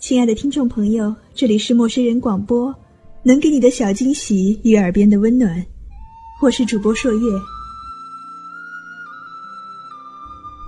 [0.00, 2.74] 亲爱的听众朋友，这里是陌生人广播，
[3.22, 5.62] 能给你的小惊喜与耳边的温暖，
[6.40, 7.30] 我是主播朔月。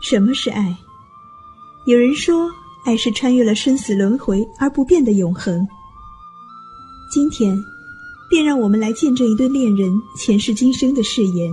[0.03, 0.77] 什么是爱？
[1.87, 2.51] 有人说，
[2.85, 5.67] 爱是穿越了生死轮回而不变的永恒。
[7.11, 7.59] 今天，
[8.29, 11.51] 便让我们来见证一对恋人前世今生的誓言，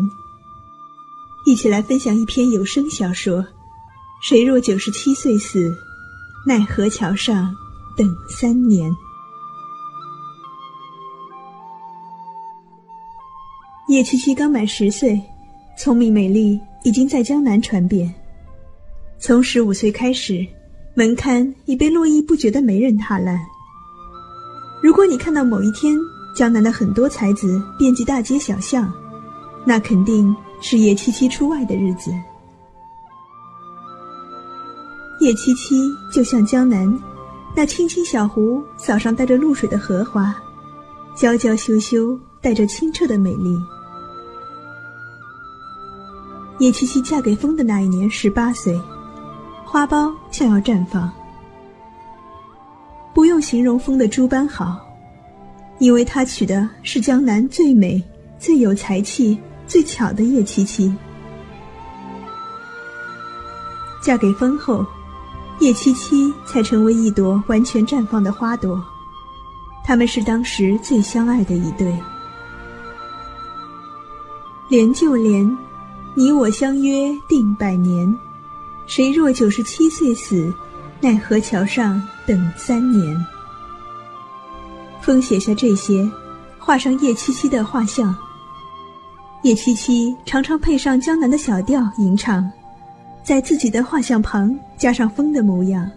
[1.45, 3.43] 一起来分享一篇有声小说：
[4.21, 5.73] 谁若九十七岁死，
[6.45, 7.55] 奈何桥上。
[7.99, 8.89] 等三年。
[13.89, 15.21] 叶七七刚满十岁，
[15.77, 18.09] 聪明美丽已经在江南传遍。
[19.19, 20.47] 从十五岁开始，
[20.93, 23.37] 门槛已被络绎不绝的媒人踏烂。
[24.81, 25.97] 如果你看到某一天
[26.33, 28.89] 江南的很多才子遍及大街小巷，
[29.65, 32.13] 那肯定是叶七七出外的日子。
[35.19, 35.75] 叶七七
[36.13, 36.97] 就像江南。
[37.55, 40.33] 那青青小湖，早上带着露水的荷花，
[41.15, 43.57] 娇娇羞羞，带着清澈的美丽。
[46.59, 48.79] 叶七七嫁给风的那一年十八岁，
[49.65, 51.11] 花苞像要绽放。
[53.13, 54.77] 不用形容风的诸般好，
[55.79, 58.01] 因为他娶的是江南最美、
[58.37, 60.93] 最有才气、最巧的叶七七。
[64.01, 64.85] 嫁给风后。
[65.59, 68.81] 叶七七才成为一朵完全绽放的花朵，
[69.85, 71.93] 他们是当时最相爱的一对。
[74.69, 75.57] 连就连，
[76.15, 78.17] 你我相约定百年，
[78.87, 80.53] 谁若九十七岁死，
[81.01, 83.25] 奈何桥上等三年。
[85.01, 86.09] 风写下这些，
[86.57, 88.15] 画上叶七七的画像。
[89.43, 92.49] 叶七七常常配上江南的小调吟唱。
[93.29, 95.87] 在自己的画像旁加上风的模样。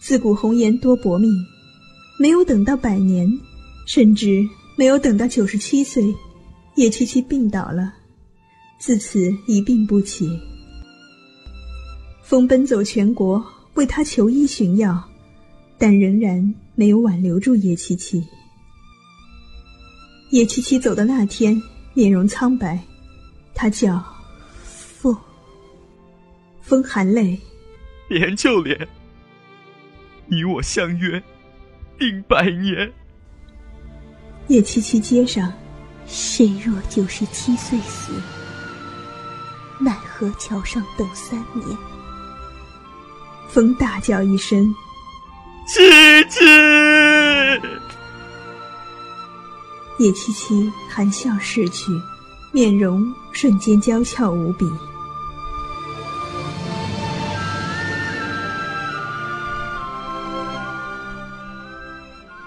[0.00, 1.30] 自古红颜多薄命，
[2.18, 3.30] 没有等到百年，
[3.86, 4.44] 甚至
[4.76, 6.12] 没有等到九十七岁，
[6.74, 7.94] 叶七七病倒了，
[8.80, 10.28] 自此一病不起。
[12.20, 13.40] 风奔走全国
[13.74, 15.00] 为他求医寻药，
[15.78, 18.26] 但仍然没有挽留住叶七七。
[20.30, 21.60] 叶七七走的那天，
[21.94, 22.78] 面容苍白。
[23.54, 24.04] 他叫
[24.62, 25.16] 风，
[26.60, 27.40] 风含泪，
[28.08, 28.88] 连就连，
[30.26, 31.22] 你我相约
[31.98, 32.92] 定百年。
[34.48, 35.52] 叶七七接上，
[36.06, 38.12] 谁若九十七岁死，
[39.78, 41.66] 奈何桥上等三年。
[43.48, 44.74] 风大叫一声，
[45.66, 45.80] 七
[46.28, 46.44] 七。
[49.98, 51.90] 叶七七含笑逝去，
[52.52, 53.02] 面容
[53.32, 54.66] 瞬间娇俏无比。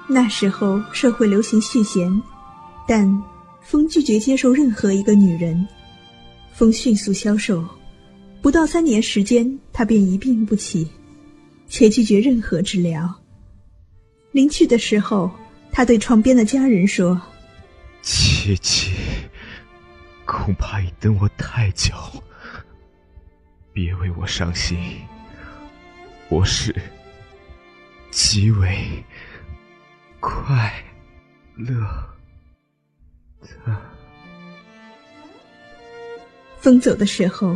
[0.08, 2.22] 那时候社会流行续弦，
[2.88, 3.24] 但
[3.62, 5.68] 风拒绝接受任何一个女人。
[6.54, 7.64] 风迅速消瘦，
[8.42, 10.88] 不到三年时间，他便一病不起，
[11.68, 13.12] 且拒绝任何治疗。
[14.32, 15.32] 临去的时候，
[15.72, 17.20] 他对床边的家人说。
[18.02, 18.94] 七七，
[20.26, 21.94] 恐怕已等我太久，
[23.72, 25.02] 别为我伤心，
[26.30, 26.74] 我是
[28.10, 29.04] 极为
[30.20, 30.74] 快
[31.56, 31.76] 乐
[33.42, 33.82] 的。
[36.60, 37.56] 风走的时候，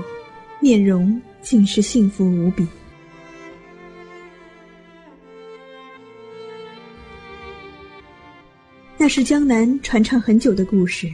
[0.62, 2.68] 面容竟是幸福无比。
[9.04, 11.14] 那是江南传唱很久的故事。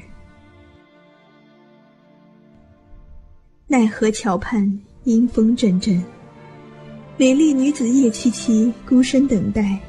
[3.65, 5.99] 奈何桥畔阴风阵阵，
[7.17, 9.79] 美丽女子叶七七孤身等待，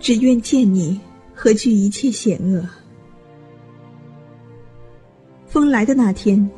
[0.00, 0.98] 只愿见你，
[1.34, 2.66] 何惧一切险恶。
[5.46, 6.50] 风来的那天，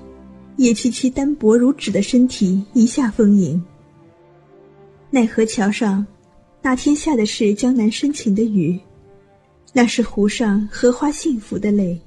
[0.58, 3.60] 叶七七单薄如纸的身体一下丰盈。
[5.10, 6.06] 奈何桥上，
[6.62, 8.78] 那天下的是江南深情的雨。
[9.72, 12.00] 那是湖上荷花幸福的泪。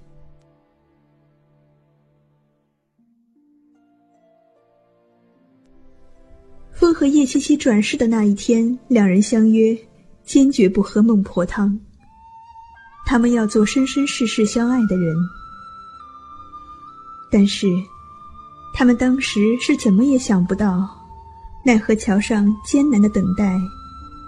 [6.74, 9.78] 风和叶七七转世的那一天，两人相约，
[10.24, 11.78] 坚决不喝孟婆汤。
[13.06, 15.16] 他们要做生生世世相爱的人。
[17.30, 17.68] 但是，
[18.74, 20.90] 他们当时是怎么也想不到，
[21.64, 23.60] 奈何桥上艰难的等待，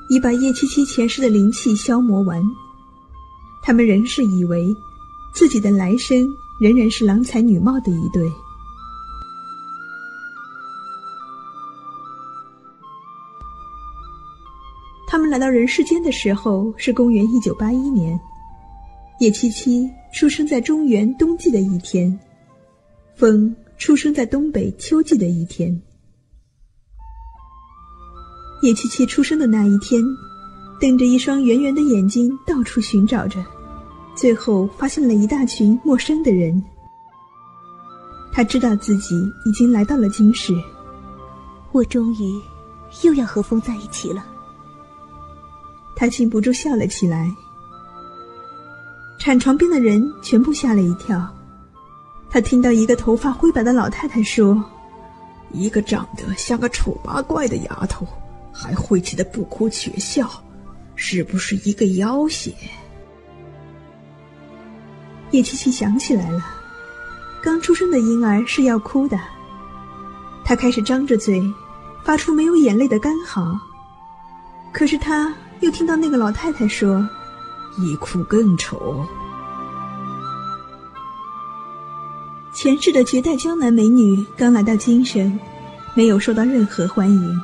[0.10, 2.44] 已把叶七七前世的灵气消磨完。
[3.62, 4.76] 他们仍是以为
[5.34, 6.28] 自己的来生
[6.60, 8.32] 仍然是郎才女貌的一对。
[15.08, 18.20] 他们来到人世间的时候是公元一九八一年。
[19.22, 22.20] 叶七七出生在中原冬季的一天
[23.14, 25.80] 风出生在东北秋季的一天。
[28.64, 30.02] 叶七七出生的那一天
[30.82, 33.40] 瞪着一双圆圆的眼睛到处寻找着，
[34.16, 36.60] 最后发现了一大群陌生的人。
[38.34, 40.56] 他知道自己已经来到了京市，
[41.72, 42.42] 我终于
[43.04, 44.26] 又要和风在一起了。
[45.96, 47.32] 他禁不住笑了起来。
[49.20, 51.32] 产床边的人全部吓了一跳。
[52.28, 54.64] 他听到一个头发灰白的老太太说
[55.54, 58.08] ：“一个长得像个丑八怪的丫头，
[58.52, 60.28] 还晦气的不哭却笑，
[61.04, 62.54] 是不是一个妖邪？”
[65.32, 66.46] 叶七七想起来了。
[67.42, 69.20] 刚出生的婴儿是要哭的，
[70.46, 71.42] 他开始张着嘴，
[72.04, 73.60] 发出没有眼泪的干嚎。
[74.72, 77.04] 可是他又听到那个老太太说
[77.80, 79.04] ：“一哭更丑。”
[82.54, 85.40] 前世的绝代江南美女刚来到京城，
[85.96, 87.42] 没有受到任何欢迎。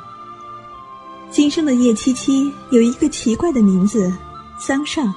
[1.29, 4.11] 今生的叶七七有一个奇怪的名字——
[4.59, 5.13] 桑尚。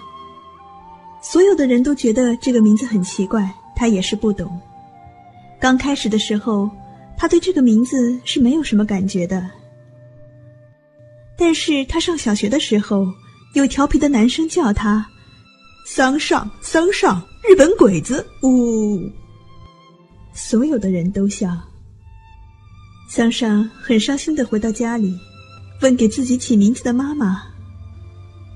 [1.23, 4.61] 所有的人都觉得这个名字很奇怪，他也是不懂。
[5.61, 6.69] 刚开始的时候，
[7.17, 9.49] 他对这个名字是没有什么感觉的。
[11.37, 13.07] 但是他上小学的时候，
[13.55, 15.07] 有调皮的男生叫他
[15.87, 19.11] “桑上桑上日本鬼子”，呜，
[20.35, 21.57] 所有的人都笑。
[23.09, 25.19] 桑上很伤心的回到家里，
[25.81, 27.43] 问给自己起名字的妈妈：“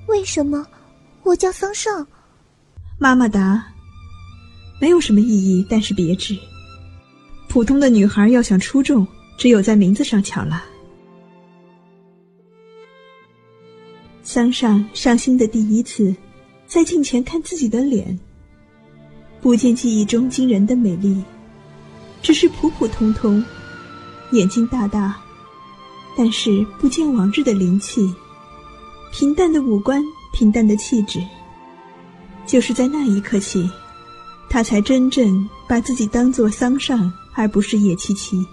[0.07, 0.65] 为什么
[1.23, 2.05] 我叫桑上？”
[2.99, 3.65] 妈妈答
[4.79, 6.37] ：“没有什么意义，但是别致。”
[7.49, 9.07] 普通的女孩要想出众，
[9.37, 10.63] 只有在名字上抢了。
[14.23, 16.13] 桑上伤心的第一次，
[16.67, 18.19] 在镜前看自己的脸，
[19.39, 21.23] 不见记忆中惊人的美丽，
[22.21, 23.43] 只是普普通通，
[24.31, 25.17] 眼睛大大，
[26.17, 28.13] 但是不见往日的灵气，
[29.11, 30.03] 平淡的五官，
[30.33, 31.21] 平淡的气质。
[32.45, 33.69] 就是在那一刻起，
[34.49, 37.11] 他才真正把自己当做桑上。
[37.37, 38.47] 而不是野七七，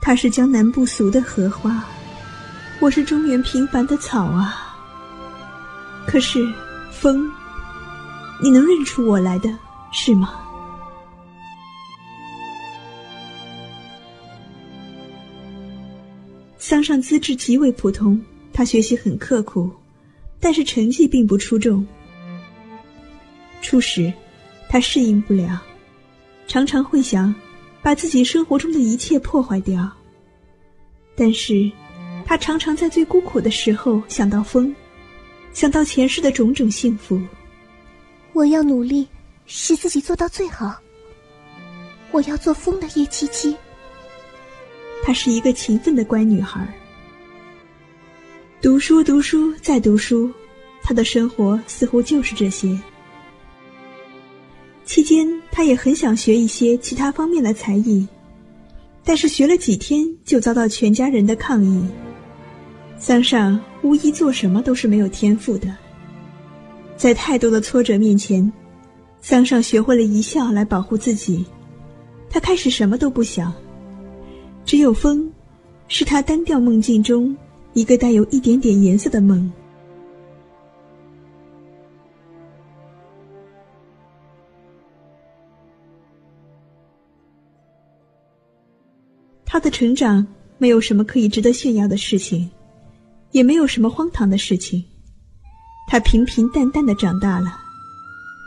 [0.00, 1.84] 他是江南不俗的荷花，
[2.80, 4.74] 我是中原平凡的草啊。
[6.06, 6.50] 可是，
[6.90, 7.30] 风，
[8.40, 9.54] 你能认出我来的
[9.92, 10.32] 是吗？
[16.72, 18.18] 桑上资质极为普通，
[18.50, 19.70] 他学习很刻苦，
[20.40, 21.86] 但是成绩并不出众。
[23.60, 24.10] 初时，
[24.70, 25.62] 他适应不了。
[26.48, 27.34] 常常会想
[27.82, 29.86] 把自己生活中的一切破坏掉，
[31.14, 31.70] 但是，
[32.24, 34.74] 他常常在最孤苦的时候想到风，
[35.52, 37.20] 想到前世的种种幸福。
[38.32, 39.06] 我要努力
[39.44, 40.74] 使自己做到最好。
[42.12, 43.54] 我要做风的叶七七。
[45.02, 46.66] 她是一个勤奋的乖女孩，
[48.60, 50.30] 读书读书再读书，
[50.82, 52.78] 她的生活似乎就是这些。
[54.84, 58.06] 期间，他也很想学一些其他方面的才艺，
[59.04, 61.84] 但是学了几天就遭到全家人的抗议。
[62.98, 65.74] 桑上无疑做什么都是没有天赋的，
[66.96, 68.52] 在太多的挫折面前，
[69.20, 71.44] 桑上学会了一笑来保护自己。
[72.28, 73.52] 他开始什么都不想，
[74.64, 75.30] 只有风，
[75.88, 77.36] 是他单调梦境中
[77.74, 79.50] 一个带有一点点颜色的梦。
[89.44, 90.26] 他的成长
[90.56, 92.50] 没有什么可以值得炫耀的事情，
[93.32, 94.82] 也没有什么荒唐的事情。
[95.86, 97.60] 他平平淡淡的长大了，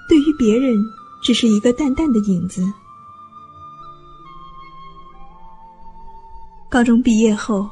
[0.10, 0.75] 对于别人
[1.22, 2.63] 只是一个淡淡的影子。
[6.75, 7.70] 高中毕业后，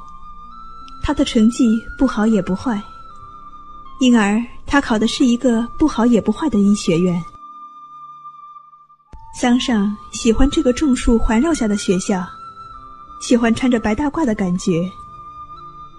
[1.01, 2.81] 他的成绩不好也不坏，
[4.00, 7.22] 因而他考的是一个不好也不坏的医学院。
[9.38, 12.25] 桑上喜欢这个种树环绕下的学校。
[13.19, 14.89] 喜欢穿着白大褂的感觉。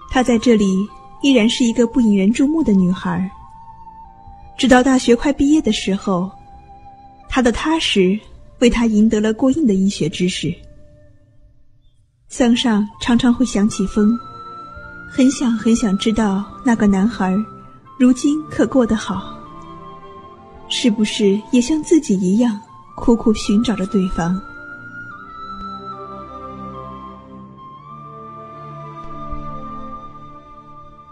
[0.09, 0.89] 她在这里
[1.21, 3.29] 依然是一个不引人注目的女孩。
[4.57, 6.31] 直到大学快毕业的时候，
[7.29, 8.19] 她的踏实
[8.61, 10.51] 为她赢得了过硬的医学知识。
[12.27, 14.17] 桑上常常会想起风，
[15.09, 17.33] 很想很想知道那个男孩
[17.97, 19.37] 如今可过得好，
[20.67, 22.59] 是不是也像自己一样
[22.97, 24.41] 苦苦寻找着对方。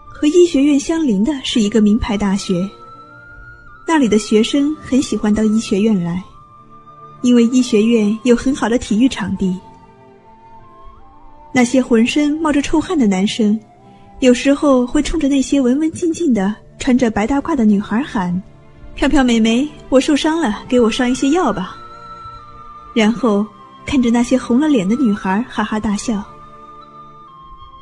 [0.08, 2.70] 和医学院相邻的是一个名牌大学，
[3.88, 6.22] 那里的学生很喜欢到医学院来，
[7.22, 9.58] 因为医学院有很好的体育场地。
[11.56, 13.58] 那些浑身冒着臭汗的男生，
[14.20, 18.42] 有时候会冲着那些文文静静的穿着白大褂的女孩喊
[18.96, 21.78] ：“飘飘美眉，我受伤了，给我上一些药吧。”
[22.96, 23.46] 然后
[23.86, 26.24] 看着那些红了脸的女孩哈哈大笑。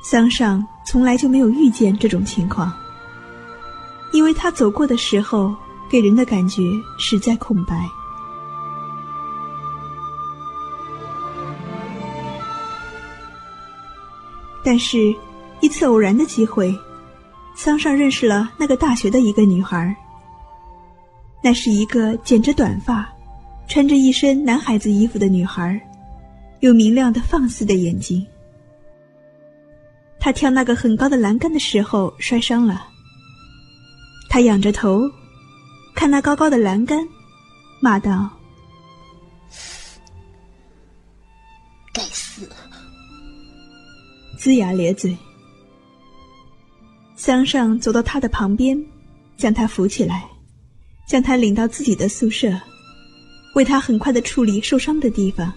[0.04, 2.74] 桑上从来就没有遇见这种情况，
[4.12, 5.56] 因为他走过的时候，
[5.90, 6.62] 给人的感觉
[6.98, 7.88] 实在空白。
[14.64, 15.14] 但是，
[15.60, 16.74] 一次偶然的机会，
[17.56, 19.96] 桑上认识了那个大学的一个女孩。
[21.44, 23.10] 那是一个剪着短发、
[23.68, 25.82] 穿着一身男孩子衣服的女孩，
[26.60, 28.24] 有明亮的放肆的眼睛。
[30.20, 32.86] 她跳那个很高的栏杆的时候摔伤了。
[34.30, 35.02] 她仰着头，
[35.96, 37.04] 看那高高的栏杆，
[37.80, 38.30] 骂道
[41.92, 42.21] ：“该死！”
[44.42, 45.16] 龇牙咧嘴。
[47.16, 48.84] 桑上走到他的旁边，
[49.38, 50.28] 将他扶起来，
[51.08, 52.52] 将他领到自己的宿舍，
[53.54, 55.54] 为他很快的处理受伤的地方。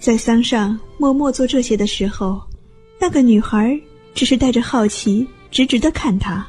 [0.00, 2.42] 在桑上默默做这些的时候，
[3.00, 3.80] 那个女孩
[4.12, 6.44] 只是带着好奇，直直的看他，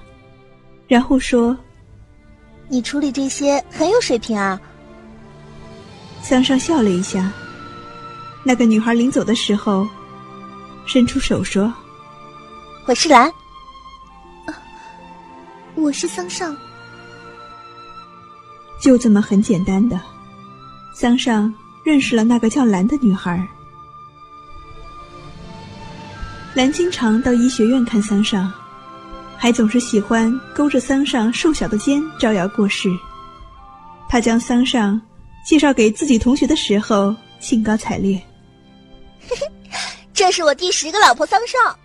[0.87, 1.55] 然后说
[2.67, 4.59] ：“你处理这些很有水平啊。”
[6.23, 7.31] 桑上笑了一下。
[8.43, 9.87] 那个女孩临走的时候。
[10.85, 11.73] 伸出手说
[12.85, 13.31] ：“我是兰，
[15.75, 16.55] 我是桑上。”
[18.81, 19.99] 就这么很简单的，
[20.93, 21.53] 桑上
[21.85, 23.47] 认识了那个叫兰的女孩。
[26.53, 28.51] 兰经常到医学院看桑上，
[29.37, 32.89] 还总是喜欢勾着桑上瘦小的肩招摇过市。
[34.09, 35.01] 他将桑上
[35.43, 38.21] 介绍给自己同学的时候，兴高采烈。
[40.13, 41.77] 这是我第十个老婆桑上。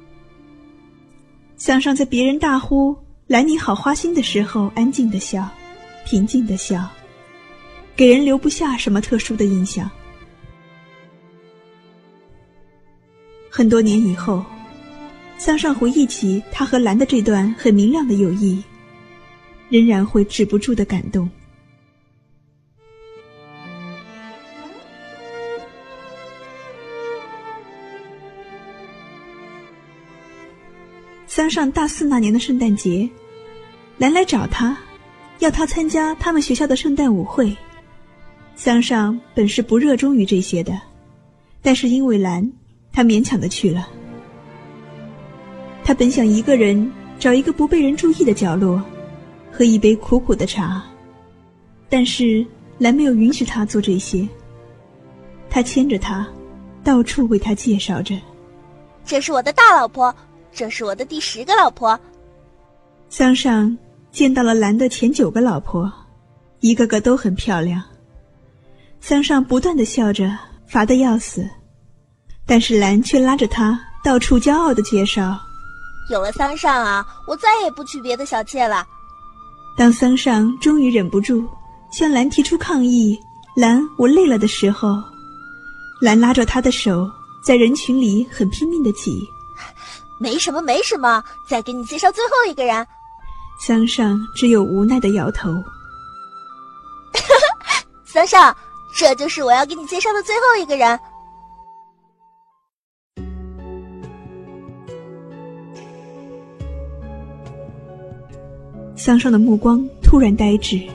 [1.56, 2.94] 桑上在别人大呼
[3.26, 5.48] “兰你好花心”的时候，安静的笑，
[6.04, 6.86] 平静的笑，
[7.96, 9.90] 给人留不下什么特殊的印象。
[13.50, 14.44] 很多年以后，
[15.38, 18.62] 桑上回忆起他和兰的这段很明亮的友谊，
[19.70, 21.28] 仍然会止不住的感动。
[31.38, 33.08] 桑上大四那年的圣诞节，
[33.98, 34.76] 兰来找他，
[35.38, 37.56] 要他参加他们学校的圣诞舞会。
[38.56, 40.76] 桑上本是不热衷于这些的，
[41.62, 42.50] 但是因为兰，
[42.92, 43.88] 他勉强的去了。
[45.84, 46.90] 他本想一个人
[47.20, 48.82] 找一个不被人注意的角落，
[49.52, 50.82] 喝一杯苦苦的茶，
[51.88, 52.44] 但是
[52.78, 54.28] 兰没有允许他做这些。
[55.48, 56.26] 他牵着他，
[56.82, 58.16] 到处为他介绍着
[59.06, 60.12] ：“这是我的大老婆。”
[60.52, 61.98] 这是我的第十个老婆。
[63.08, 63.76] 桑上
[64.10, 65.90] 见到了兰的前九个老婆，
[66.60, 67.82] 一个个都很漂亮。
[69.00, 70.36] 桑上不断的笑着，
[70.66, 71.48] 乏得要死，
[72.44, 75.38] 但是兰却拉着他到处骄傲的介绍
[76.10, 78.86] ：“有了桑上啊，我再也不娶别的小妾了。”
[79.78, 81.46] 当桑上终于忍不住
[81.92, 83.16] 向兰提出抗议
[83.56, 85.00] ：“兰，我累了”的时候，
[86.00, 87.08] 兰拉着他的手，
[87.44, 89.26] 在人群里很拼命的挤。
[90.18, 91.22] 没什么，没什么。
[91.48, 92.86] 再给你介绍最后一个人。
[93.60, 95.50] 桑上只有无奈的摇头。
[98.04, 98.56] 桑上，
[98.96, 100.98] 这就是我要给你介绍的最后一个人。
[108.96, 110.88] 桑上的目光突然呆滞，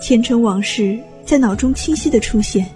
[0.00, 2.68] 前尘往事在脑中清晰的出现。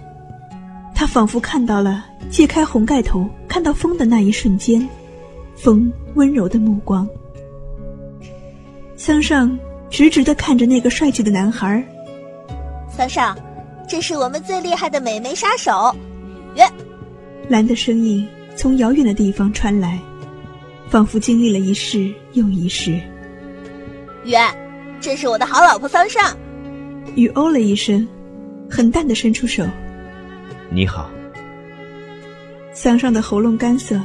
[0.95, 4.87] 他仿佛看到了揭开红盖头，看到风的那一瞬间。
[5.61, 7.07] 风温柔的目光，
[8.95, 9.55] 桑上
[9.91, 11.87] 直直的看着那个帅气的男孩。
[12.89, 13.37] 桑上，
[13.87, 15.95] 这是我们最厉害的美眉杀手，
[16.55, 16.63] 约。
[17.47, 19.99] 蓝的声音从遥远的地方传来，
[20.89, 22.99] 仿佛经历了一世又一世。
[24.23, 24.39] 约，
[24.99, 26.35] 这是我的好老婆桑上。
[27.13, 28.07] 雨哦了一声，
[28.67, 29.63] 很淡的伸出手。
[30.71, 31.07] 你好。
[32.73, 34.01] 桑上的喉咙干涩。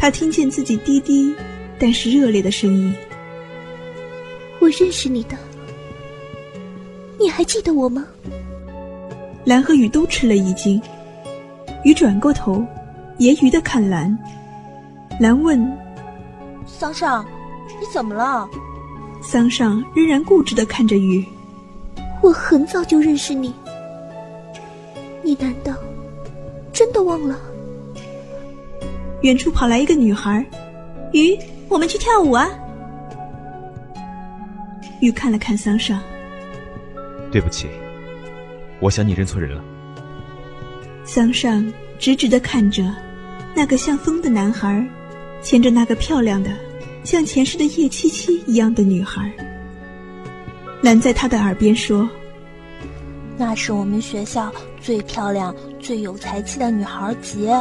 [0.00, 1.34] 他听见自己低低，
[1.78, 2.94] 但是热烈的声音。
[4.58, 5.36] 我认识你的，
[7.18, 8.06] 你还记得我吗？
[9.44, 10.80] 蓝和雨都吃了一惊，
[11.84, 12.64] 雨转过头，
[13.18, 14.18] 揶揄的看蓝。
[15.20, 15.70] 蓝问
[16.66, 17.22] ：“桑上，
[17.78, 18.48] 你怎么了？
[19.20, 21.22] 桑上仍然固执的看着雨。
[22.22, 23.52] 我很早就认识你，
[25.22, 25.74] 你难道
[26.72, 27.38] 真的忘了？
[29.22, 30.44] 远处跑来一个女孩，
[31.12, 31.36] 鱼，
[31.68, 32.48] 我们去跳舞啊！
[35.00, 36.00] 雨看了看桑上，
[37.30, 37.68] 对不起，
[38.80, 39.62] 我想你认错人了。
[41.04, 42.82] 桑上直直的看着
[43.54, 44.86] 那个像风的男孩，
[45.42, 46.50] 牵着那个漂亮的、
[47.04, 49.30] 像前世的叶七七一样的女孩。
[50.82, 52.08] 拦在他的耳边说
[53.36, 54.50] ：“那是我们学校
[54.80, 57.54] 最漂亮、最有才气的女孩杰，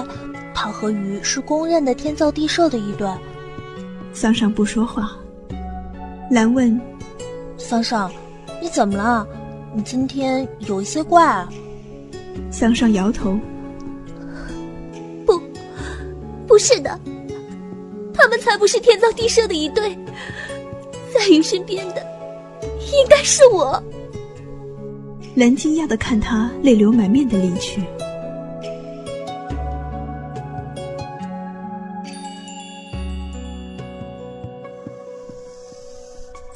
[0.61, 3.07] 她和鱼是公认的天造地设的一对。”
[4.11, 5.17] 桑上不说话。
[6.29, 6.77] 兰问
[7.57, 8.11] ：“桑上，
[8.61, 9.25] 你怎么了？
[9.73, 11.47] 你今天有一些怪。”啊
[12.51, 13.39] 桑上摇头
[15.25, 15.41] ：“不，
[16.45, 16.99] 不是的，
[18.13, 19.97] 他们才不是天造地设的一对，
[21.13, 22.05] 在鱼身边的。”
[22.91, 23.81] 应该是我。
[25.35, 27.81] 兰惊讶的看他泪流满面的离去。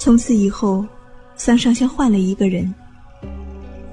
[0.04, 0.86] 从此以后，
[1.38, 2.76] 桑上像换了一个人。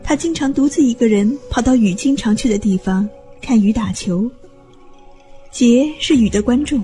[0.02, 3.08] 他经常独自一个人跑到雨经常去的地方
[3.40, 4.28] 看雨打球。
[5.52, 6.82] 杰是雨的观众。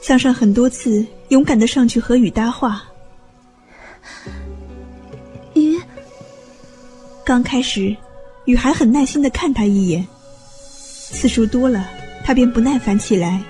[0.00, 2.82] 桑上很多次勇敢的上去和雨搭话。
[5.52, 5.78] 雨，
[7.22, 7.94] 刚开始，
[8.46, 10.08] 雨还很耐心的看他一眼。
[11.12, 11.86] 次数多了，
[12.24, 13.44] 他便不耐烦起来。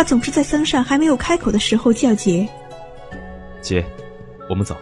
[0.00, 2.48] 他总是在桑上还没有开口的时候叫杰。
[3.60, 3.84] 杰，
[4.48, 4.74] 我们走。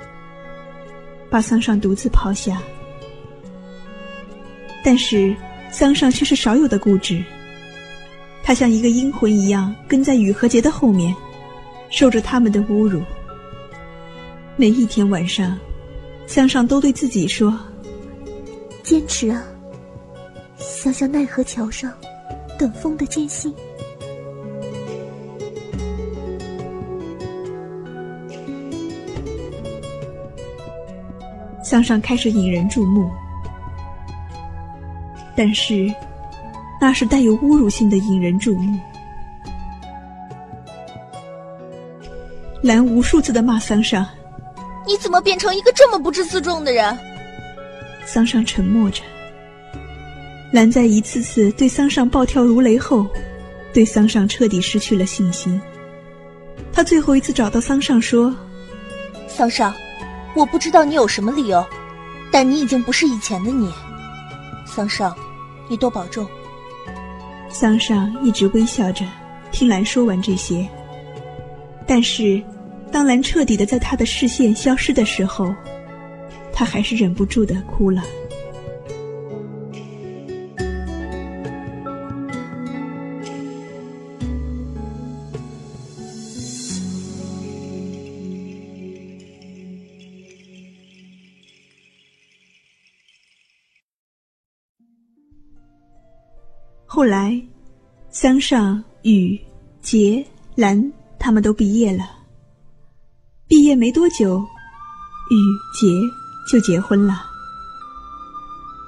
[1.28, 2.62] 把桑上独自抛下。
[4.84, 5.34] 但是
[5.72, 7.20] 桑上却是少有的固执。
[8.44, 11.12] 他像一个阴魂一样跟在雨和杰的后面，
[11.90, 13.02] 受着他们的侮辱。
[14.54, 15.58] 每一天晚上，
[16.28, 17.58] 向上都对自己说
[18.84, 19.42] ：“坚持啊！
[20.58, 21.92] 想想奈何桥上
[22.56, 23.52] 等风的艰辛。”
[31.68, 33.10] 向上开始引人注目，
[35.36, 35.92] 但是
[36.80, 38.80] 那是带有侮辱性的引人注目。
[42.62, 44.08] 兰无数次的骂桑上。
[44.86, 46.98] 你怎么变成一个这么不知自重的人？
[48.06, 49.02] 桑上沉默着。
[50.50, 53.06] 兰在一次次对桑上暴跳如雷后，
[53.74, 55.60] 对桑上彻底失去了信心。
[56.72, 58.34] 他最后一次找到桑上说
[59.28, 59.74] ：“桑上，
[60.38, 61.66] 我不知道你有什么理由，
[62.30, 63.68] 但你已经不是以前的你。
[64.64, 65.12] 桑上，
[65.68, 66.24] 你多保重。”
[67.50, 69.04] 桑上一直微笑着
[69.50, 70.68] 听兰说完这些，
[71.86, 72.40] 但是。
[72.90, 75.54] 当兰彻底的在他的视线消失的时候，
[76.54, 78.02] 他还是忍不住的哭了。
[97.08, 97.40] 来，
[98.10, 99.38] 桑上、雨、
[99.80, 102.04] 杰、兰他们都毕业了。
[103.48, 104.38] 毕业没多久，
[105.30, 105.36] 雨
[105.74, 105.86] 杰
[106.50, 107.24] 就结婚了。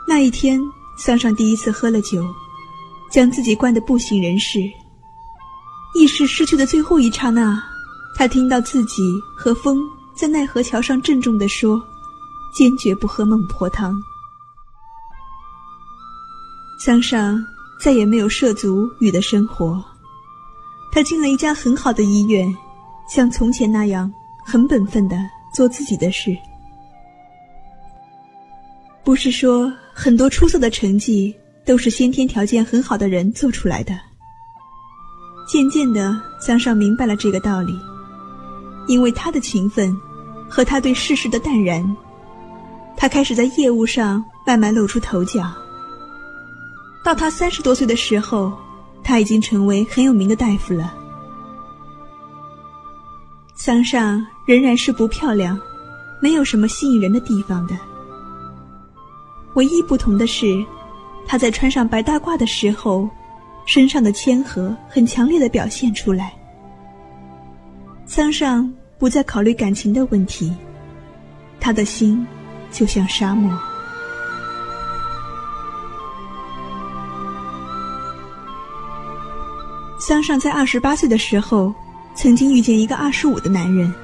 [0.07, 0.61] 那一天，
[0.99, 2.23] 桑上第一次喝了酒，
[3.11, 4.61] 将自己灌得不省人事。
[5.95, 7.63] 意识失去的最后一刹那，
[8.15, 9.03] 他听到自己
[9.35, 9.83] 和风
[10.15, 11.83] 在奈何桥上郑重地说
[12.55, 13.99] ：“坚决不喝孟婆汤。”
[16.79, 17.43] 桑上
[17.83, 19.83] 再也没有涉足雨的生活，
[20.93, 22.55] 他进了一家很好的医院，
[23.09, 24.13] 像从前那样。
[24.43, 25.17] 很本分的
[25.55, 26.37] 做自己的事，
[29.05, 31.33] 不是说很多出色的成绩
[31.65, 33.97] 都是先天条件很好的人做出来的。
[35.47, 37.79] 渐渐的，江上明白了这个道理，
[38.89, 39.95] 因为他的勤奋
[40.49, 41.97] 和他对世事的淡然，
[42.97, 45.45] 他开始在业务上慢慢露出头角。
[47.03, 48.53] 到他三十多岁的时候，
[49.03, 50.95] 他已经成为很有名的大夫了。
[53.55, 55.59] 桑上仍然是不漂亮，
[56.21, 57.77] 没有什么吸引人的地方的。
[59.55, 60.65] 唯一不同的是，
[61.27, 63.09] 他在穿上白大褂的时候，
[63.67, 66.33] 身上的谦和很强烈的表现出来。
[68.07, 70.55] 桑上不再考虑感情的问题，
[71.59, 72.27] 他的心
[72.71, 73.70] 就像沙漠。
[80.11, 81.73] 桑尚在二十八岁的时候，
[82.17, 83.95] 曾经遇见一个二十五的男人。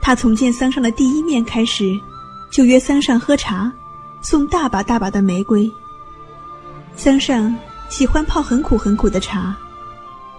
[0.00, 1.98] 他从见桑尚的第一面开始，
[2.48, 3.72] 就约桑尚喝茶，
[4.22, 5.68] 送大把大把的玫瑰。
[6.94, 7.52] 桑上
[7.88, 9.52] 喜欢泡很苦很苦的茶，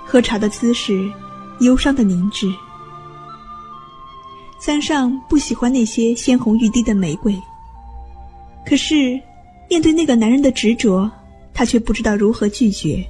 [0.05, 1.11] 喝茶的姿势，
[1.59, 2.49] 忧伤的凝滞。
[4.57, 7.37] 桑上不喜欢那些鲜红欲滴的玫瑰，
[8.65, 9.19] 可是
[9.69, 11.11] 面对那个男人的执着，
[11.53, 13.05] 他却不知道如何拒绝。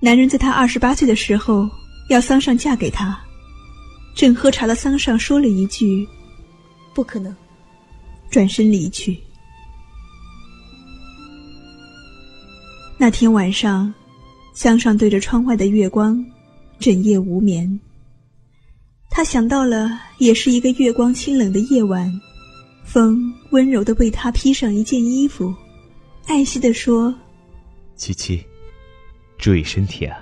[0.00, 1.68] 男人在她二十八岁的时候
[2.08, 3.18] 要桑上嫁给他，
[4.14, 6.06] 正喝茶的桑上说了一句
[6.94, 7.34] ：“不可能。”
[8.30, 9.18] 转身离去。
[12.98, 13.92] 那天晚上，
[14.54, 16.24] 桑上对着窗外的月光，
[16.78, 17.80] 整夜无眠。
[19.08, 22.12] 他想到了，也是一个月光清冷的夜晚，
[22.84, 25.54] 风温柔的为他披上一件衣服，
[26.26, 27.14] 爱惜的说
[27.96, 28.44] ：“七七。”
[29.38, 30.18] 注意身体啊！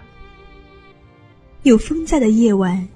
[1.63, 2.87] 有风在的夜晚，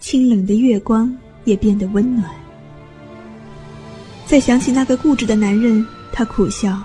[0.00, 2.28] 清冷的月光也变得温暖。
[4.26, 6.82] 再想起那个固执的男人，他苦笑：“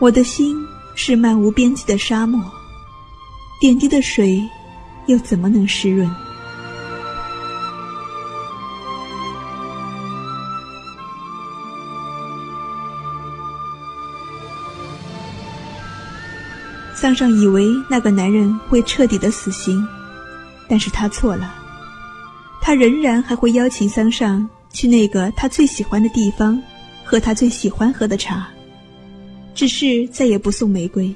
[0.00, 0.56] 我的心
[0.96, 2.42] 是漫无边际的沙漠，
[3.60, 4.42] 点滴的水
[5.06, 6.10] 又怎么能湿润？”
[17.00, 19.86] 桑上以为那个男人会彻底的死心，
[20.68, 21.54] 但是他错了。
[22.60, 26.60] 他仍然还会邀请桑尚去那个他最喜欢的地方，
[27.04, 28.48] 喝他最喜欢喝的茶，
[29.54, 31.14] 只是再也不送玫瑰。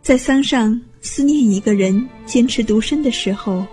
[0.00, 3.66] 在桑尚思念一个人、坚持独身的时候，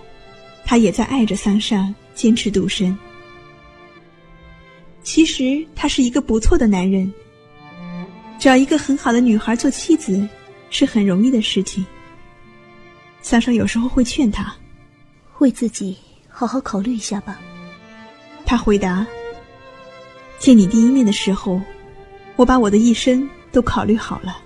[0.64, 2.98] 他也在爱着桑尚、坚持独身。
[5.04, 7.08] 其实他是一个不错的男人。
[8.42, 10.28] 找一个很好的女孩做妻子，
[10.68, 11.86] 是很容易的事情。
[13.20, 14.52] 桑尚有时候会劝他，
[15.38, 15.96] 为自己
[16.28, 17.40] 好好考虑一下吧。
[18.44, 19.06] 他回答
[20.40, 21.62] ：“见你第一面的时候，
[22.34, 24.42] 我把我的一生都考虑好了。”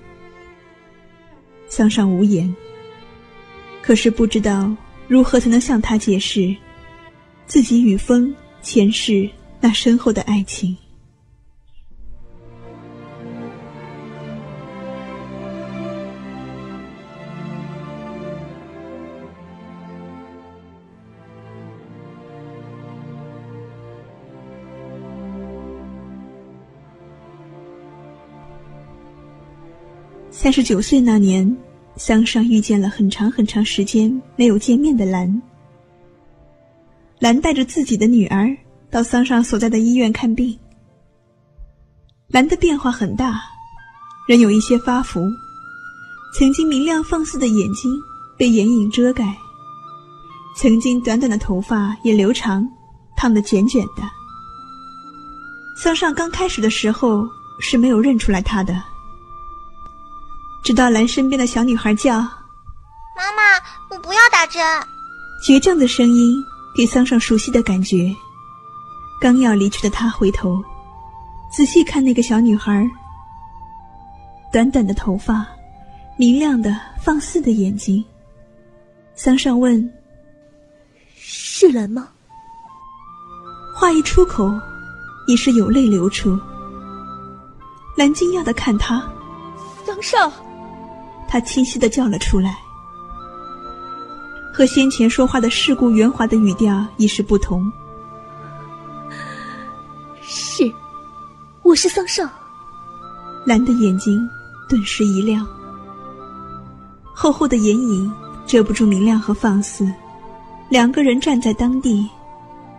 [1.66, 2.54] 桑尚无言，
[3.80, 4.76] 可是不知道
[5.08, 6.54] 如何才能向他解释，
[7.46, 8.30] 自己与风
[8.60, 9.26] 前世
[9.58, 10.76] 那深厚的爱情。
[30.46, 31.56] 三十九岁那年，
[31.96, 35.42] 桑尚遇见了很长很长时间没有见面的兰。
[37.18, 38.56] 兰带着自己的女儿
[38.88, 40.56] 到桑尚所在的医院看病。
[42.28, 43.42] 兰的变化很大，
[44.28, 45.18] 人有一些发福，
[46.38, 47.90] 曾经明亮放肆的眼睛
[48.38, 49.36] 被眼影遮盖，
[50.56, 52.64] 曾经短短的头发也留长，
[53.16, 54.04] 烫得卷卷的。
[55.76, 57.26] 桑上刚开始的时候
[57.60, 58.80] 是没有认出来她的。
[60.66, 62.14] 直到兰身边的小女孩叫
[63.14, 64.60] ：“妈妈，我不要打针。”
[65.40, 66.44] 倔强的声音
[66.76, 68.12] 给桑上熟悉的感觉。
[69.20, 70.60] 刚要离去的他回头，
[71.52, 72.84] 仔细看那个小女孩，
[74.52, 75.46] 短短的头发，
[76.16, 78.04] 明亮的放肆的眼睛。
[79.14, 79.88] 桑上问
[81.14, 82.08] ：“是兰吗？”
[83.72, 84.50] 话一出口，
[85.28, 86.36] 已是有泪流出。
[87.96, 89.00] 兰惊讶的看他，
[89.84, 90.32] 桑尚。
[91.36, 92.56] 他清晰的叫了出来，
[94.54, 97.70] 和先前说话的世故圆滑的语调已是不同。
[100.22, 100.72] 是，
[101.62, 102.26] 我是桑少。
[103.44, 104.26] 蓝的眼睛
[104.66, 105.46] 顿时一亮，
[107.14, 108.10] 厚厚的眼影
[108.46, 109.86] 遮不住明亮和放肆。
[110.70, 112.08] 两个人站在当地，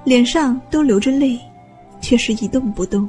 [0.04, 1.40] 脸上都流着泪，
[2.02, 3.08] 却是一动不动。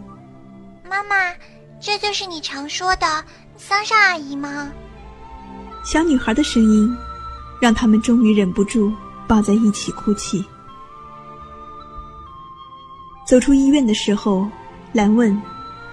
[0.87, 1.33] 妈妈，
[1.81, 3.25] 这就是你常说的
[3.57, 4.71] 桑少阿姨吗？
[5.83, 6.97] 小女孩的声音，
[7.61, 8.93] 让他们终于忍不住
[9.27, 10.45] 抱在一起哭泣。
[13.27, 14.47] 走出医院的时候，
[14.93, 15.41] 兰问：“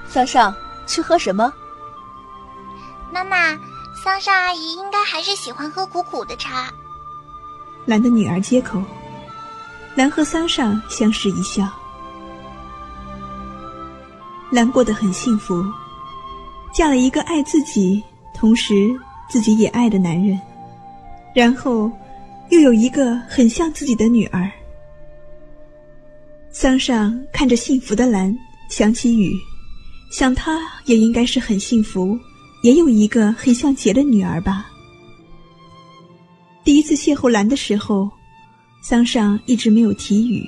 [0.08, 0.54] 桑尚，
[0.86, 1.52] 去喝什么？”
[3.12, 3.58] 妈妈，
[4.04, 6.69] 桑尚阿姨应该还是喜欢喝苦苦的茶。
[7.86, 8.82] 兰的女儿接口。
[9.95, 11.65] 兰和桑尚相视一笑。
[14.52, 15.63] 兰过得很幸福，
[16.74, 18.93] 嫁了一个爱自己，同时。
[19.30, 20.40] 自己也爱的男人，
[21.34, 21.92] 然后
[22.50, 24.52] 又有一个很像自己的女儿。
[26.52, 28.36] 桑尚看着幸福的兰，
[28.70, 29.36] 想起雨，
[30.10, 32.18] 想他也应该是很幸福，
[32.64, 34.66] 也有一个很像杰的女儿吧。
[36.64, 38.10] 第一次邂逅兰的时候，
[38.82, 40.46] 桑尚一直没有提雨，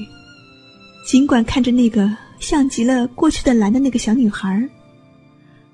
[1.06, 2.10] 尽管看着那个
[2.40, 4.68] 像极了过去的兰的那个小女孩，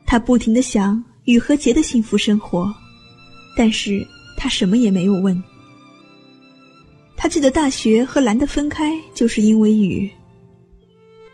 [0.06, 2.74] 他不停的想雨和杰的幸福生活，
[3.56, 4.06] 但是
[4.38, 5.42] 他什么也没有问。
[7.16, 10.10] 他记得大学和兰的分开就是因为雨。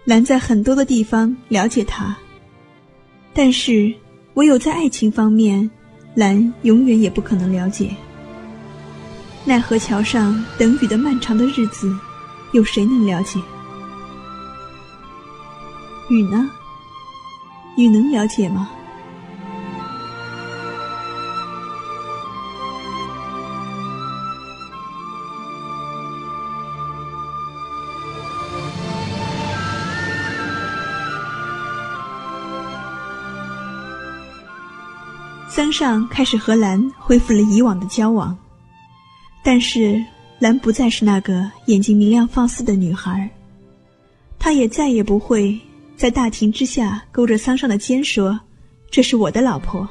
[0.05, 2.15] 兰在很多的地方了解他，
[3.33, 3.93] 但是
[4.35, 5.69] 唯有在爱情方面，
[6.15, 7.95] 兰永远也不可能了解。
[9.45, 11.95] 奈何桥上等雨的漫长的日子，
[12.53, 13.39] 有谁能了解？
[16.09, 16.49] 雨呢？
[17.77, 18.69] 雨能了解吗？
[35.59, 38.33] 桑上开始和兰恢复了以往的交往。
[39.43, 40.01] 但是
[40.39, 43.29] 兰不再是那个眼睛明亮放肆的女孩，
[44.39, 45.59] 她也再也不会
[45.97, 48.39] 在大庭之下勾着桑上的肩说
[48.89, 49.85] ：“这是我的老婆。”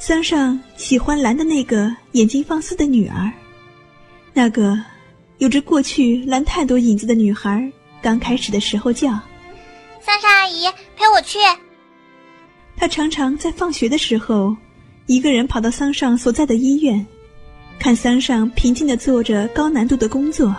[0.00, 3.30] 桑上喜欢兰的那个眼睛放肆的女儿，
[4.32, 4.82] 那个
[5.36, 7.70] 有着过去兰太多影子的女孩。
[8.00, 9.10] 刚开始的时候叫
[10.00, 10.64] 桑上阿姨
[10.96, 11.38] 陪我去。
[12.80, 14.56] 他常常在放学的时候，
[15.04, 17.06] 一个人跑到桑上所在的医院。
[17.78, 20.56] 看桑上平静地做着高难度的工作，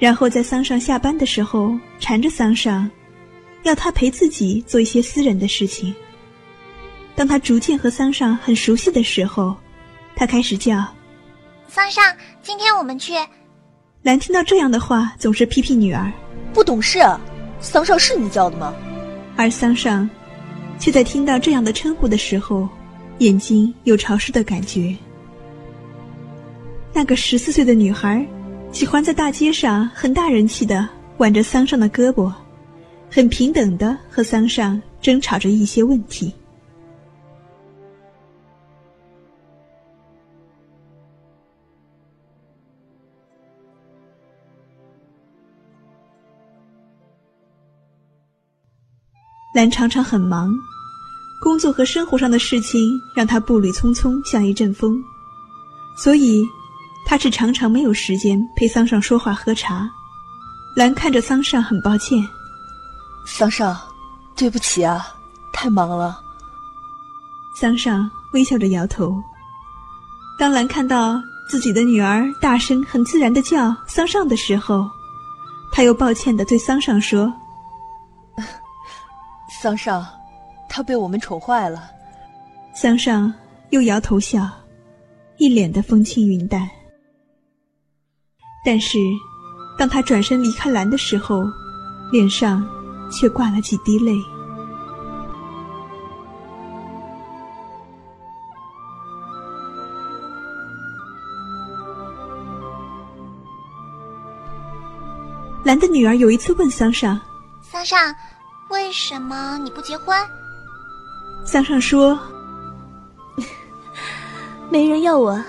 [0.00, 2.90] 然后在桑上下班的时候缠着桑上，
[3.62, 5.94] 要他陪自己做一些私人的事情。
[7.14, 9.54] 当他逐渐和桑上很熟悉的时候，
[10.16, 10.84] 他开始叫
[11.68, 12.04] ：“桑上，
[12.42, 13.12] 今天我们去。”
[14.02, 16.12] 兰听到这样的话，总是批评女儿
[16.52, 16.98] 不懂事。
[17.60, 18.74] 桑上是你叫的吗？
[19.36, 20.08] 而桑尚
[20.78, 22.68] 却在听到这样的称呼的时候，
[23.18, 24.94] 眼睛有潮湿的感觉。
[26.92, 28.26] 那个十四岁的女孩，
[28.70, 32.32] 喜欢在大街上很大人气的挽着桑上的胳膊，
[33.10, 36.32] 很平等的和桑上争吵着一些问题。
[49.54, 50.54] 兰常常很忙，
[51.40, 55.02] 工作和生活上的事情让他步履匆匆，像一阵风，
[55.96, 56.44] 所以。
[57.06, 59.86] 他只常常没有时间陪桑尚说话喝茶。
[60.74, 62.26] 兰看着桑尚，很抱歉。
[63.26, 63.78] 桑尚，
[64.34, 65.06] 对不起啊，
[65.52, 66.18] 太忙了。
[67.60, 69.22] 桑尚微笑着摇头。
[70.38, 74.88] 当兰看到自己的女儿大声、很自然的叫桑尚的时候，
[75.70, 77.30] 他又抱歉的对桑尚说
[79.64, 80.06] ：“桑尚，
[80.68, 81.90] 他被我们宠坏了。”
[82.76, 83.32] 桑尚
[83.70, 84.46] 又摇头笑，
[85.38, 86.68] 一脸的风轻云淡。
[88.62, 88.98] 但是，
[89.78, 91.42] 当他转身离开兰的时候，
[92.12, 92.62] 脸上
[93.10, 94.12] 却挂了几滴泪。
[105.64, 107.18] 兰的女儿有一次问桑尚
[107.64, 108.14] ：“桑尚，
[108.74, 110.18] 为什么你不结婚？”
[111.46, 112.18] 桑上说
[114.68, 115.42] ：“没人要我。”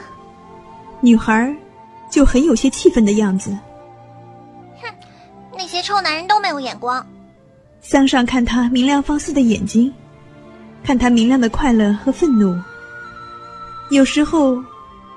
[1.01, 1.53] 女孩。
[2.07, 3.51] 就很有些气愤的样子。
[4.81, 4.88] 哼，
[5.57, 7.05] 那些臭男人都没有眼光。
[7.81, 9.91] 桑上看他明亮放肆的眼睛，
[10.81, 12.57] 看他明亮的快乐和愤怒。
[13.89, 14.63] 有时候，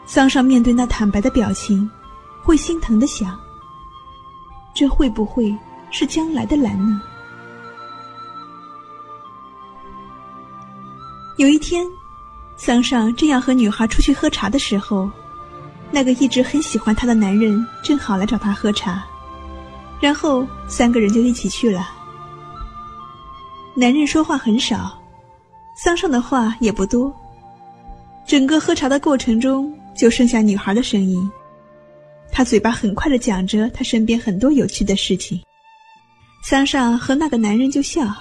[0.07, 1.89] 桑上面对那坦白的表情，
[2.43, 3.39] 会心疼的想：
[4.75, 5.55] 这会不会
[5.93, 7.01] 是将来的兰呢？
[11.39, 11.87] 有一天，
[12.57, 15.09] 桑尚正要和女孩出去喝茶的时候。
[15.91, 19.03] 那个一直很喜欢他的男人正好来找他喝茶，
[20.01, 21.89] 然后三个人就一起去了。
[23.75, 25.01] 男人说话很少，
[25.83, 27.11] 桑尚的话也不多。
[28.27, 31.31] 整个喝茶的过程中，就剩下女孩的声音。
[32.31, 35.41] 他嘴巴很快的讲着他身边很多有趣的事情。
[36.43, 38.13] 桑尚和那个男人就笑。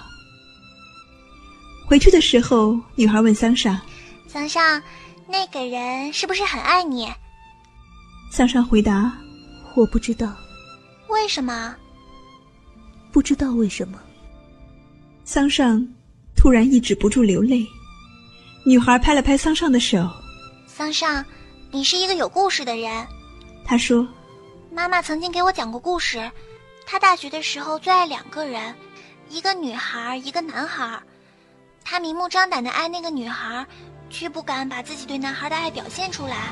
[1.88, 3.80] 回去的时候，女孩问桑上
[4.28, 4.84] ：“桑上，
[5.26, 7.10] 那个人是不是很爱你？”
[8.30, 9.18] 桑上回答
[9.74, 10.36] ：“我不知道，
[11.08, 11.74] 为什么？
[13.10, 13.98] 不知道为什么。”
[15.24, 15.82] 桑尚
[16.36, 17.66] 突然抑制不住流泪。
[18.66, 20.06] 女孩拍了拍桑上的手
[20.68, 21.24] ：“桑上，
[21.72, 23.08] 你是一个有故事的人。”
[23.64, 24.06] 她说
[24.70, 26.30] ：“妈妈曾经给我讲过故事，
[26.86, 28.76] 她大学的时候最爱两个人，
[29.30, 31.02] 一个女孩，一个男孩，
[31.90, 33.66] 他明目张胆的爱那个女孩，
[34.10, 36.50] 却不敢把自己对男孩的爱表现出来。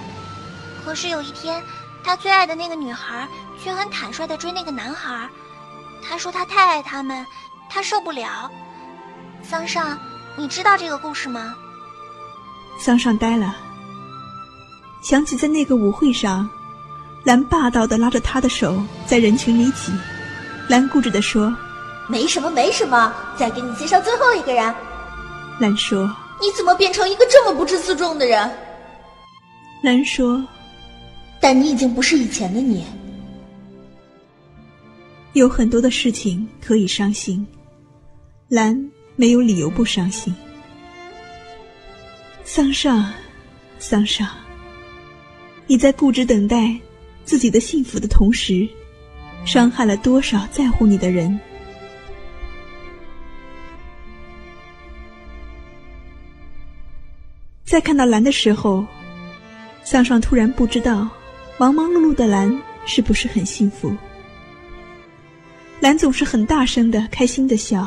[0.85, 1.61] 可是有一天，
[2.05, 3.27] 他最爱的那个女孩
[3.61, 5.27] 却很坦率的追那个男孩，
[6.01, 7.25] 他说他太爱他们，
[7.69, 8.49] 他受不了。
[9.43, 9.99] 桑上，
[10.37, 11.53] 你知道这个故事吗？
[12.79, 13.53] 桑上呆了，
[15.03, 16.49] 想起在那个舞会上，
[17.25, 19.91] 兰霸道的拉着他的手在人群里挤，
[20.69, 21.53] 兰固执的说
[22.07, 24.73] ：“没什么，没什么，再给你介绍最后一个人。”
[25.59, 28.49] 兰说：“你怎么变成一个这么不知自重的人？”
[29.83, 30.45] 兰说。
[31.39, 32.83] 但你已经不是以前的你。
[35.33, 37.45] 有很多的事情可以伤心，
[38.47, 38.75] 兰
[39.15, 40.33] 没有理由不伤心。
[42.43, 43.13] 桑上，
[43.77, 44.27] 桑上，
[45.67, 46.75] 你在固执等待
[47.25, 48.67] 自己的幸福的同时，
[49.45, 51.37] 伤害了多少在乎你的人？
[57.75, 58.85] 在看到兰的时候，
[59.83, 61.09] 桑上突然不知道。
[61.57, 63.93] 忙忙碌碌的兰是不是很幸福？
[65.81, 67.85] 兰总是很大声的、开心的笑，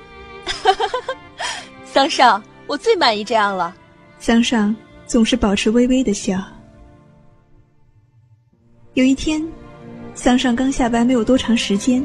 [1.84, 3.74] 桑上，我最满意这样了。”
[4.20, 4.72] 桑上
[5.08, 6.40] 总是保持微微的笑。
[8.94, 9.44] 有一天，
[10.14, 12.00] 桑上刚下班没有多长时间，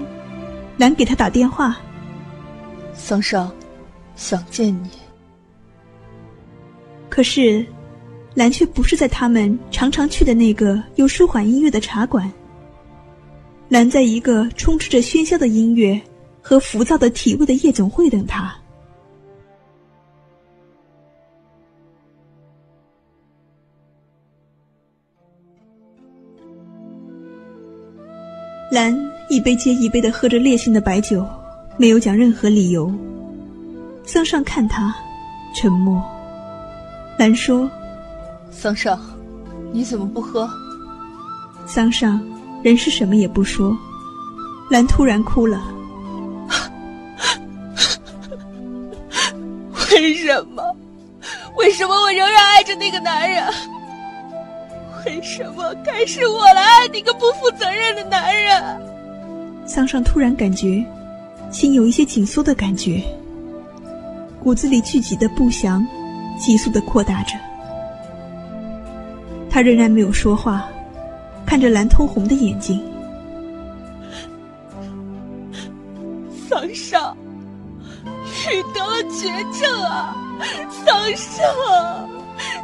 [0.78, 1.78] 兰给他打电话
[2.98, 3.52] ：“桑上，
[4.16, 4.90] 想见你。”
[7.16, 7.66] 可是。
[8.34, 12.30] 兰却不是在他们常常去的那个有舒缓音乐的茶馆。
[13.70, 15.98] 兰在一个充斥着喧嚣的音乐
[16.42, 18.54] 和浮躁的体味的夜总会等他。
[28.70, 28.94] 兰
[29.30, 31.26] 一杯接一杯的喝着烈性的白酒，
[31.78, 32.94] 没有讲任何理由。
[34.04, 34.94] 桑上看他，
[35.56, 36.15] 沉默。
[37.18, 37.70] 兰说。
[38.52, 39.00] 桑上，
[39.74, 40.50] 你怎么不喝？
[41.68, 42.22] 桑上，
[42.64, 43.78] 人是什么也不说。
[44.70, 45.62] 兰突然哭了。
[49.92, 50.64] 为什么？
[51.58, 53.46] 为什么我仍然爱着那个男人？
[55.06, 58.82] 为什么该是我来爱那个不负责任的男人？
[59.68, 60.84] 桑上突然感觉，
[61.52, 63.04] 心有一些紧缩的感觉，
[64.42, 65.86] 骨子里聚集的不祥，
[66.38, 67.36] 急速的扩大着。
[69.50, 70.68] 他仍然没有说话，
[71.46, 72.84] 看着蓝通红的眼睛。
[76.50, 77.16] 桑上，
[78.04, 80.16] 你得了绝症啊！
[80.70, 81.46] 桑上，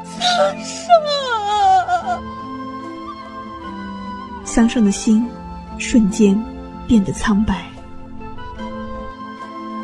[0.04, 0.20] 桑
[0.64, 0.88] 上，
[4.44, 5.26] 桑上的心
[5.78, 6.38] 瞬间
[6.88, 7.66] 变得苍白。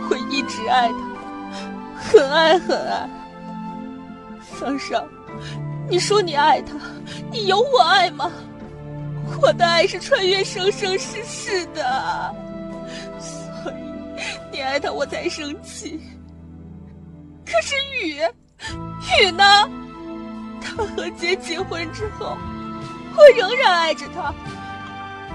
[0.09, 0.95] 我一直爱他，
[1.95, 3.09] 很爱很爱。
[4.59, 5.03] 桑上。
[5.89, 6.73] 你说你爱他，
[7.31, 8.31] 你有我爱吗？
[9.41, 12.35] 我的爱是穿越生生世世的，
[13.19, 13.75] 所以
[14.51, 15.99] 你爱他我才生气。
[17.45, 18.19] 可是雨，
[19.21, 19.43] 雨呢？
[20.61, 22.37] 他和杰结婚之后，
[23.15, 24.33] 我仍然爱着他，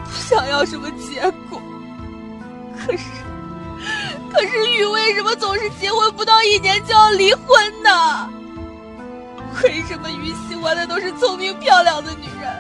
[0.04, 1.60] 不想要什么结果。
[2.76, 3.04] 可是，
[4.32, 8.28] 可是雨为什么总是结婚不到一年就要离婚呢？
[9.62, 12.50] 为什么鱼喜欢的都是聪明漂亮的女人？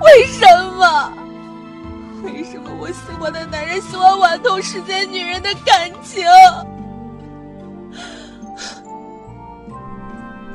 [0.00, 0.46] 为什
[0.78, 1.12] 么？
[2.22, 6.24] 为什么我喜欢的男人喜欢玩弄世间女人的感情？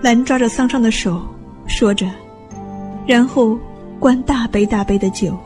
[0.01, 1.21] 兰抓着桑上的手，
[1.67, 2.09] 说着，
[3.05, 3.57] 然后
[3.99, 5.37] 灌大杯大杯的酒。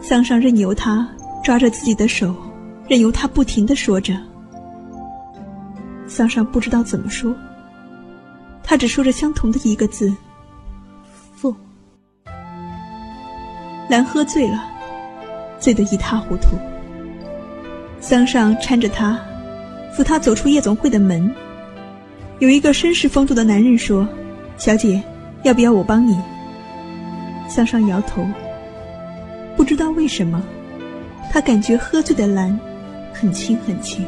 [0.00, 1.08] 桑上任由他
[1.42, 2.34] 抓着自己的手，
[2.86, 4.14] 任由他不停的说着。
[6.06, 7.34] 桑上不知道怎么说。
[8.68, 10.12] 他只说着相同的一个字
[11.36, 11.54] ：“凤。”
[13.88, 14.64] 兰喝醉了，
[15.60, 16.58] 醉得一塌糊涂。
[18.00, 19.18] 桑上搀着他，
[19.94, 21.32] 扶他走出夜总会的门。
[22.40, 24.06] 有一个绅士风度的男人说
[24.58, 25.00] ：“小姐，
[25.44, 26.20] 要不要我帮你？”
[27.48, 28.26] 桑上摇头。
[29.56, 30.42] 不知道为什么，
[31.32, 32.58] 他感觉喝醉的兰
[33.12, 34.04] 很轻很轻。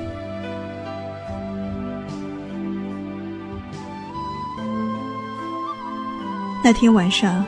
[6.63, 7.45] 那天晚上，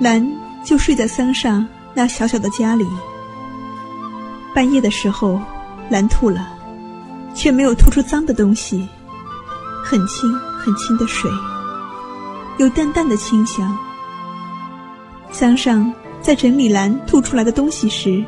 [0.00, 0.26] 兰
[0.64, 2.86] 就睡在桑上那小小的家里。
[4.54, 5.40] 半夜的时候，
[5.90, 6.48] 兰吐了，
[7.34, 8.88] 却没有吐出脏的东西，
[9.84, 11.30] 很清很清的水，
[12.58, 13.76] 有淡淡的清香。
[15.30, 18.24] 桑上在整理兰吐出来的东西时，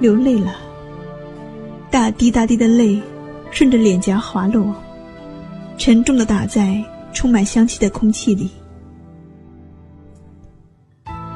[0.00, 0.56] 流泪了。
[1.90, 3.00] 大滴大滴的泪
[3.50, 4.74] 顺着脸颊滑落，
[5.76, 6.82] 沉重的打在
[7.12, 8.50] 充满香气的空气里。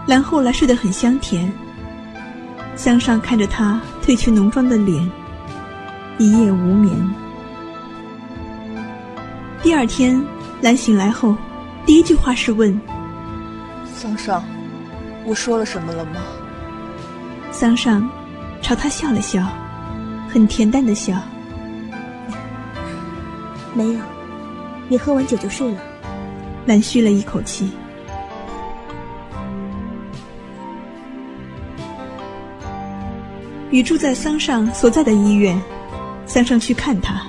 [0.07, 1.53] 兰后来睡得很香甜。
[2.77, 5.11] 向上看着他褪去浓妆的脸，
[6.19, 6.95] 一夜无眠。
[9.63, 10.23] 第二天，
[10.61, 11.35] 兰醒来后，
[11.87, 12.79] 第一句话是问
[13.95, 14.45] ：“桑上，
[15.25, 16.21] 我说了什么了吗？”
[17.51, 18.07] 桑上
[18.61, 19.43] 朝他笑了笑，
[20.29, 21.15] 很恬淡的笑
[23.73, 24.01] ：“没有，
[24.87, 25.81] 你喝完酒就睡了。”
[26.67, 27.71] 兰吁了一口气。
[33.71, 35.61] 雨住在桑上所在的医院，
[36.25, 37.21] 桑上去看他。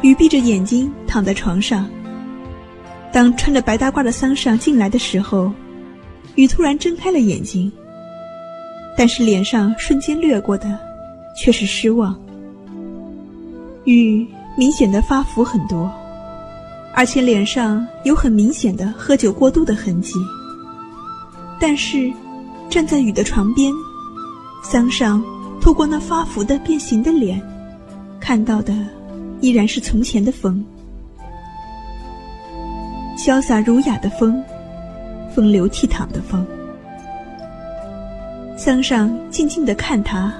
[0.00, 1.88] 雨闭着眼睛躺在床上。
[3.12, 5.52] 当穿着白大褂的桑上进来的时候，
[6.36, 7.70] 雨突然睁开了眼睛，
[8.96, 10.78] 但是脸上瞬间掠过的
[11.36, 12.18] 却是失望。
[13.84, 14.26] 雨
[14.56, 15.90] 明显的发福很多，
[16.94, 20.14] 而且脸上有很明显的喝酒过度的痕迹。
[21.60, 22.10] 但是
[22.70, 23.72] 站在雨的床边。
[24.62, 25.22] 桑上
[25.60, 27.40] 透过那发福的变形的脸，
[28.20, 28.74] 看到的
[29.40, 30.64] 依然是从前的风，
[33.16, 34.42] 潇洒儒雅的风，
[35.34, 36.46] 风流倜傥的风。
[38.56, 40.32] 桑上静静的看他，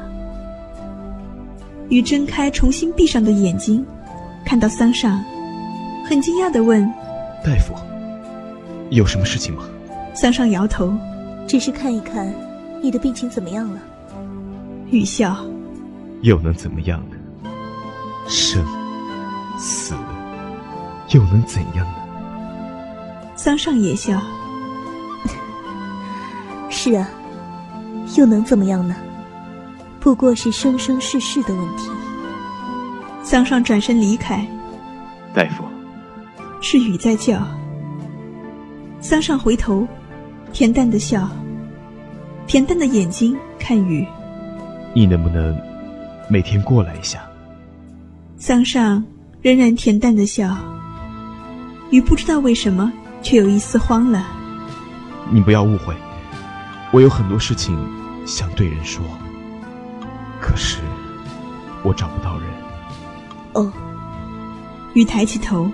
[1.89, 3.85] 雨睁开重新闭上的眼睛，
[4.45, 5.25] 看到桑上，
[6.05, 6.85] 很惊讶的问
[7.43, 7.73] ：“大夫，
[8.91, 9.63] 有什么事情吗？”
[10.15, 10.93] 桑上摇头
[11.47, 12.31] ：“只是看一看，
[12.83, 13.81] 你的病情怎么样了。”
[14.91, 15.37] 雨笑，
[16.23, 17.17] 又能怎么样呢？
[18.27, 18.65] 生
[19.59, 19.95] 死
[21.11, 21.95] 又能怎样呢？
[23.37, 24.19] 桑上也笑。
[26.71, 27.07] 是啊，
[28.17, 28.97] 又能怎么样呢？
[30.01, 31.91] 不过是生生世世的问题。
[33.23, 34.47] 桑上转身离开。
[35.35, 35.65] 大夫，
[36.63, 37.47] 是雨在叫。
[39.01, 39.87] 桑上回头，
[40.53, 41.29] 恬淡的笑，
[42.47, 44.07] 恬淡的眼睛看雨。
[44.95, 45.57] 你能不能
[46.29, 47.21] 每天过来一下？
[48.37, 49.05] 桑上
[49.43, 50.57] 仍然恬淡的笑，
[51.91, 54.27] 雨不知道为什么却有一丝慌了。
[55.31, 55.95] 你不要误会，
[56.93, 57.77] 我有很多事情
[58.25, 59.05] 想对人说，
[60.41, 60.79] 可是
[61.83, 62.49] 我找不到人。
[63.55, 63.73] 哦，
[64.95, 65.71] 雨抬起头，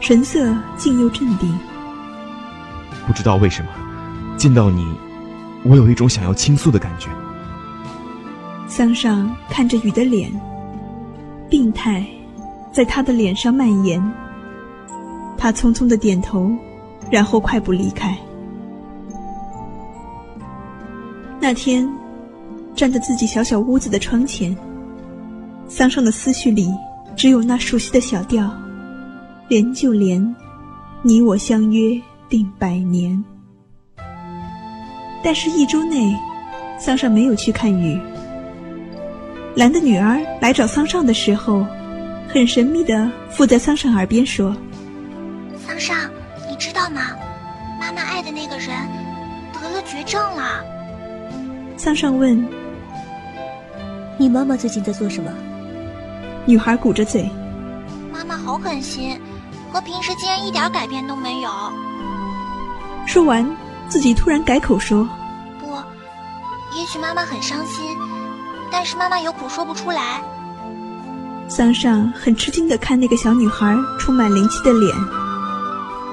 [0.00, 1.52] 神色竟又镇定。
[3.06, 3.70] 不知道为什么，
[4.36, 4.86] 见到你，
[5.64, 7.08] 我有一种想要倾诉的感觉。
[8.74, 10.32] 桑上看着雨的脸，
[11.50, 12.02] 病态
[12.72, 14.02] 在他的脸上蔓延。
[15.36, 16.50] 他匆匆的点头，
[17.10, 18.16] 然后快步离开。
[21.38, 21.86] 那天，
[22.74, 24.56] 站在自己小小屋子的窗前，
[25.68, 26.74] 桑上的思绪里
[27.14, 28.50] 只有那熟悉的小调
[29.48, 30.34] ：“连就连，
[31.02, 32.00] 你我相约
[32.30, 33.22] 定百年。”
[35.22, 36.16] 但是，一周内，
[36.78, 38.00] 桑上没有去看雨。
[39.54, 41.66] 兰的女儿来找桑上的时候，
[42.32, 44.56] 很神秘的附在桑上耳边说
[45.66, 46.10] ：“桑上，
[46.48, 47.02] 你知道吗？
[47.78, 48.68] 妈妈爱的那个人
[49.52, 50.64] 得了绝症了。”
[51.76, 52.42] 桑上问
[54.16, 55.30] ：“你妈妈最近在做什么？”
[56.46, 57.28] 女孩鼓着嘴
[58.10, 59.20] ：“妈妈好狠心，
[59.70, 61.50] 和平时竟然一点改变都没有。”
[63.06, 63.46] 说完，
[63.86, 65.06] 自己突然改口说
[65.60, 65.66] ：“不，
[66.78, 67.84] 也许妈妈很伤心。”
[68.72, 70.20] 但是妈妈有苦说不出来。
[71.46, 74.96] 桑上很吃惊的看那个小女孩充满灵气的脸，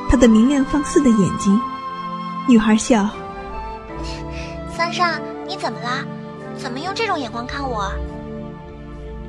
[0.10, 1.60] 她的明亮放肆的眼睛。
[2.48, 3.08] 女孩笑
[4.76, 6.04] ：“桑上，你怎么啦？
[6.58, 7.90] 怎么用这种眼光看我？”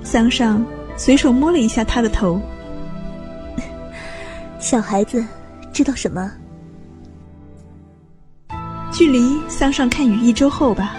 [0.02, 0.64] 桑上
[0.96, 2.40] 随手摸了一下她的头。
[4.58, 5.24] 小孩子
[5.72, 6.28] 知道什么？
[8.90, 10.96] 距离桑上看雨一周后吧。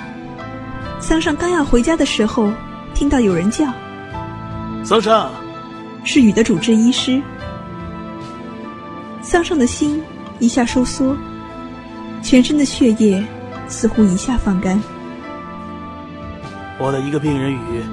[1.01, 2.49] 桑上刚要回家的时候，
[2.93, 3.65] 听到有人叫
[4.85, 5.31] ：“桑上，
[6.03, 7.21] 是雨的主治医师。”
[9.21, 10.01] 桑上的心
[10.39, 11.17] 一下收缩，
[12.21, 13.21] 全身的血液
[13.67, 14.81] 似乎一下放干。
[16.79, 17.83] 我的一个病人雨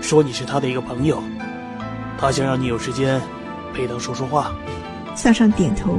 [0.00, 1.22] 说你是他的一个朋友，
[2.16, 3.20] 他想让你有时间
[3.74, 4.52] 陪他说说话。
[5.14, 5.98] 桑上点头：“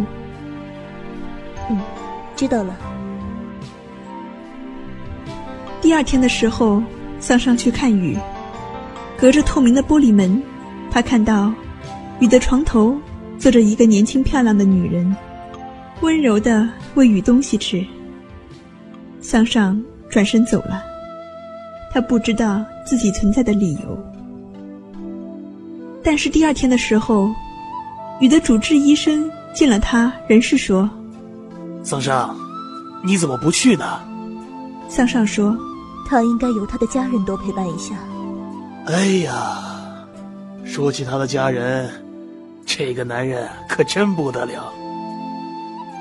[1.69, 1.77] 嗯，
[2.35, 2.73] 知道了。”
[5.81, 6.83] 第二天的时候，
[7.19, 8.17] 桑上去看雨，
[9.17, 10.41] 隔着透明的玻璃门，
[10.91, 11.53] 他看到
[12.19, 12.95] 雨的床头
[13.37, 15.15] 坐着一个年轻漂亮的女人，
[16.01, 17.85] 温柔的喂雨东西吃。
[19.21, 20.83] 桑上转身走了，
[21.93, 23.97] 他不知道自己存在的理由。
[26.03, 27.29] 但是第二天的时候，
[28.19, 30.89] 雨的主治医生见了他，仍是说
[31.83, 32.35] ：“桑上，
[33.05, 34.01] 你怎么不去呢？”
[34.87, 35.55] 桑上说
[36.09, 37.95] ：“他应该由他的家人多陪伴一下。”
[38.87, 39.59] 哎呀，
[40.65, 41.87] 说起他的家人，
[42.65, 44.73] 这个男人可真不得了。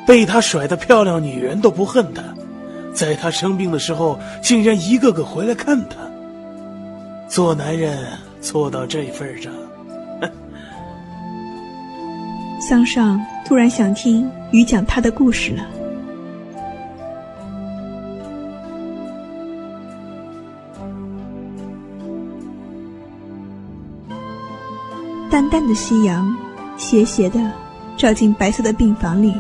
[0.06, 2.22] 被他甩的漂亮女人都不恨他，
[2.94, 5.96] 在他生病的时候，竟然一个个回来看他。
[7.28, 8.06] 做男人
[8.40, 9.52] 做到这份上。
[12.58, 15.62] 桑上突然想听雨讲他的故事了。
[25.38, 26.36] 淡淡的夕阳，
[26.76, 27.38] 斜斜的
[27.96, 29.32] 照进白色的病房里，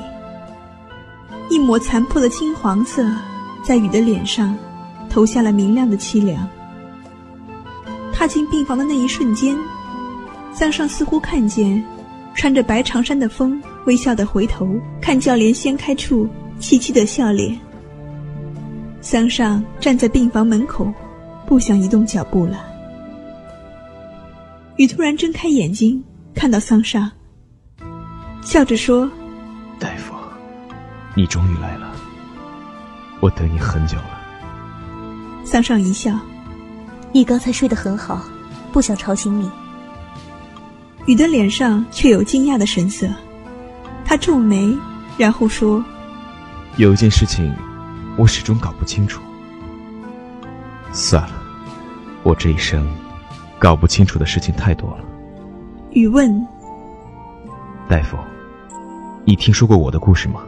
[1.50, 3.04] 一抹残破的金黄色
[3.64, 4.56] 在雨的脸上
[5.10, 6.48] 投下了明亮的凄凉。
[8.12, 9.58] 踏进病房的那一瞬间，
[10.52, 11.84] 桑上似乎看见。
[12.32, 14.68] 穿着白长衫的风微笑的回头
[15.00, 16.28] 看教帘掀开处
[16.60, 17.58] 凄凄的笑脸。
[19.00, 20.92] 桑上站在病房门口，
[21.44, 22.77] 不想移动脚步了。
[24.78, 26.00] 雨突然睁开眼睛，
[26.36, 27.10] 看到桑上，
[28.42, 29.10] 笑着说
[29.76, 30.14] ：“大夫，
[31.16, 31.92] 你终于来了，
[33.18, 34.20] 我等你很久了。”
[35.42, 36.16] 桑上一笑
[37.10, 38.22] ：“你刚才睡得很好，
[38.72, 39.50] 不想吵醒你。”
[41.06, 43.08] 雨的脸上却有惊讶的神色，
[44.04, 44.72] 他皱眉，
[45.16, 45.84] 然后说
[46.78, 47.52] ：“有一件事情，
[48.16, 49.20] 我始终搞不清楚。
[50.92, 51.32] 算了，
[52.22, 52.88] 我这一生
[53.58, 55.04] 搞不清楚的事情太多了。”
[55.92, 56.46] 雨问
[57.88, 58.16] ：“大夫，
[59.24, 60.42] 你听说过我的故事吗？”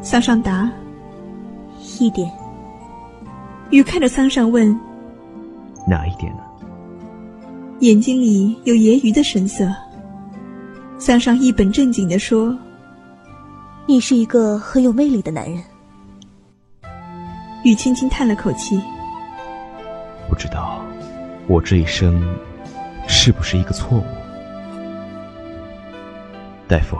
[0.00, 0.70] 桑上答
[1.98, 2.30] ：“一点。”
[3.70, 4.78] 雨看着桑上问
[5.88, 6.42] ：“哪一点呢？”
[7.80, 9.68] 眼睛里有揶揄的神色。
[10.98, 12.56] 桑上一本正经地说
[13.86, 15.60] ：“你是一个很有魅力的男人。”
[17.64, 18.80] 雨轻轻叹了口气
[20.28, 20.80] ：“不知道，
[21.48, 22.22] 我这一生
[23.12, 24.04] 是不是一个错误？”
[26.66, 26.98] 大夫，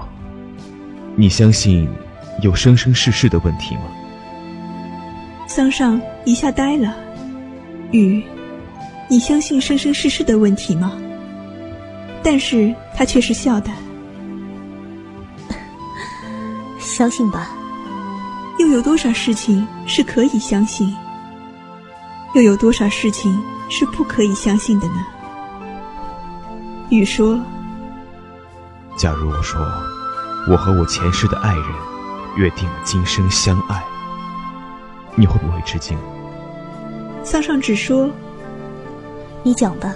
[1.16, 1.88] 你相信
[2.42, 3.82] 有生生世世的问题吗？
[5.48, 6.94] 桑上一下呆了。
[7.90, 8.22] 雨，
[9.08, 10.92] 你相信生生世世的问题吗？
[12.22, 13.70] 但是他却是笑的。
[16.78, 17.50] 相信吧，
[18.58, 20.94] 又有多少事情是可以相信？
[22.34, 25.04] 又有多少事情是不可以相信的呢？
[26.92, 27.40] 雨说
[28.98, 29.58] ：“假如我说，
[30.46, 31.64] 我和我前世的爱人
[32.36, 33.82] 约定了今生相爱，
[35.14, 35.96] 你会不会吃惊？”
[37.24, 38.10] 桑上只说
[39.42, 39.94] ：“你讲吧。”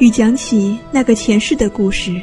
[0.00, 2.20] 雨讲起那个前世的故事，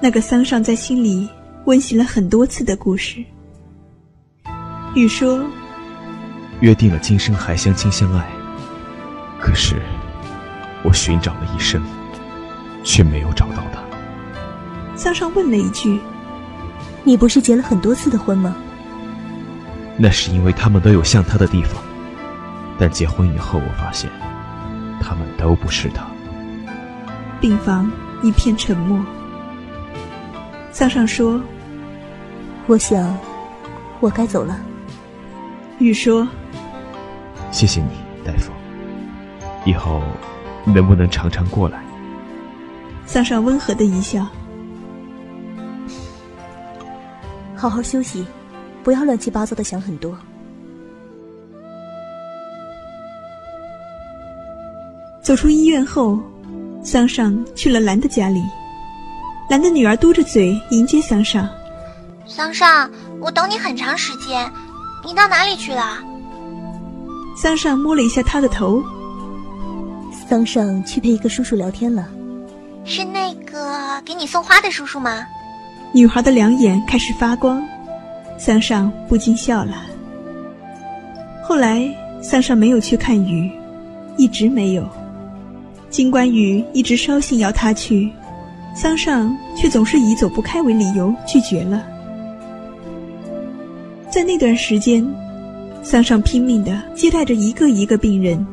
[0.00, 1.28] 那个桑上在心里。
[1.66, 3.22] 温习了很多次的故事。
[4.94, 5.44] 雨说
[6.60, 8.26] ：“约定了今生还相亲相爱，
[9.38, 9.76] 可是
[10.84, 11.82] 我寻找了一生，
[12.84, 13.80] 却没有找到他。”
[14.96, 16.00] 桑上问了一句
[17.04, 18.54] ：“你不是结了很多次的婚吗？”
[19.96, 21.82] 那是因为他们都有像他的地方，
[22.78, 24.10] 但结婚以后，我发现
[25.00, 26.06] 他们都不是他。
[27.40, 27.90] 病房
[28.22, 29.04] 一片沉默。
[30.72, 31.40] 桑上说
[32.66, 33.16] ：“我想，
[34.00, 34.58] 我该走了。”
[35.78, 36.26] 玉说
[37.50, 37.88] ：“谢谢你，
[38.24, 38.52] 大夫。
[39.64, 40.02] 以后
[40.64, 41.82] 能不能常常过来？”
[43.06, 44.26] 桑上温和的一笑
[47.56, 48.24] ：“好好休息，
[48.84, 50.16] 不要乱七八糟的想很多。”
[55.22, 56.18] 走出医院后，
[56.82, 58.42] 桑上去了兰的家里。
[59.48, 61.48] 兰的女儿嘟着嘴迎接桑上。
[62.26, 62.88] 桑上，
[63.20, 64.50] 我等你很长时间，
[65.04, 65.98] 你到哪里去了？
[67.36, 68.82] 桑上摸了一下他的头。
[70.30, 72.08] 桑上去陪一个叔叔聊天了。
[72.84, 75.26] 是那个给你送花的叔叔吗？
[75.92, 77.60] 女孩的两眼开始发光，
[78.38, 79.84] 桑上不禁笑了。
[81.42, 83.50] 后来，桑上没有去看雨，
[84.16, 84.88] 一直没有。
[85.88, 88.08] 尽管雨一直捎信要他去。
[88.72, 91.84] 桑上却总是以走不开为理由拒绝了。
[94.08, 95.04] 在那段时间，
[95.82, 98.46] 桑上拼命的接待着一个一个病人，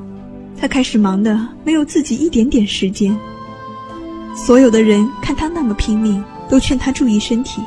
[0.60, 3.18] 他开始忙的没有自己一点点时间。
[4.36, 7.62] 所有的人看他那么拼命，都劝他注意身体。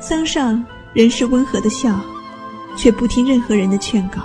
[0.00, 1.98] 桑上仍是温和的笑，
[2.76, 4.20] 却不听任何人的劝告。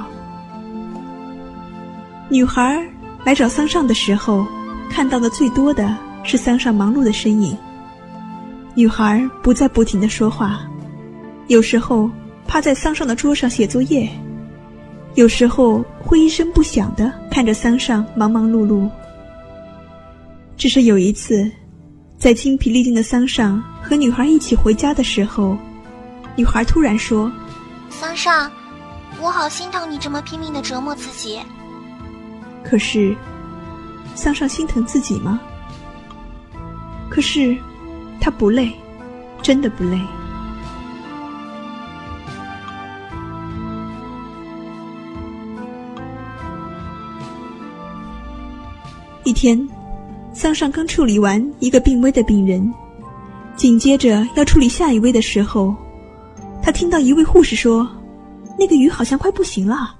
[2.30, 2.84] 女孩
[3.24, 4.46] 来找桑尚的时候，
[4.90, 7.58] 看到的最多的是桑尚忙碌的身影。
[8.76, 10.62] 女孩不再不停的说话，
[11.48, 12.10] 有时候
[12.48, 14.10] 趴在桑尚的桌上写作业，
[15.16, 18.90] 有时候会一声不响的看着桑上忙忙碌碌。
[20.58, 21.50] 只是有一次，
[22.18, 25.58] 在精疲力尽的桑上和女孩一起回家的时候，
[26.36, 27.32] 女孩突然说
[27.90, 28.52] ：“桑上，
[29.22, 31.40] 我好心疼你这么拼命的折磨自己。”
[32.64, 33.16] 可是，
[34.16, 35.40] 桑上心疼自己吗？
[37.10, 37.56] 可是，
[38.20, 38.72] 他不累，
[39.42, 40.00] 真的不累。
[49.24, 49.68] 一天。
[50.34, 52.74] 桑尚刚处理完一个病危的病人，
[53.56, 55.76] 紧接着要处理下一位的时候，
[56.62, 57.88] 他听到一位护士说
[58.58, 59.96] ：“那个鱼好像快不行了。”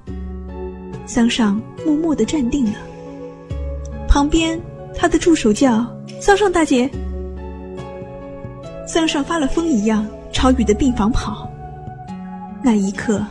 [1.06, 2.74] 桑尚默默的站定了。
[4.08, 4.60] 旁边
[4.96, 5.86] 他的助手叫
[6.20, 6.90] ：“桑尚大姐。”
[8.88, 11.48] 桑尚发了疯一样朝雨的病房跑。
[12.64, 13.24] 那一刻，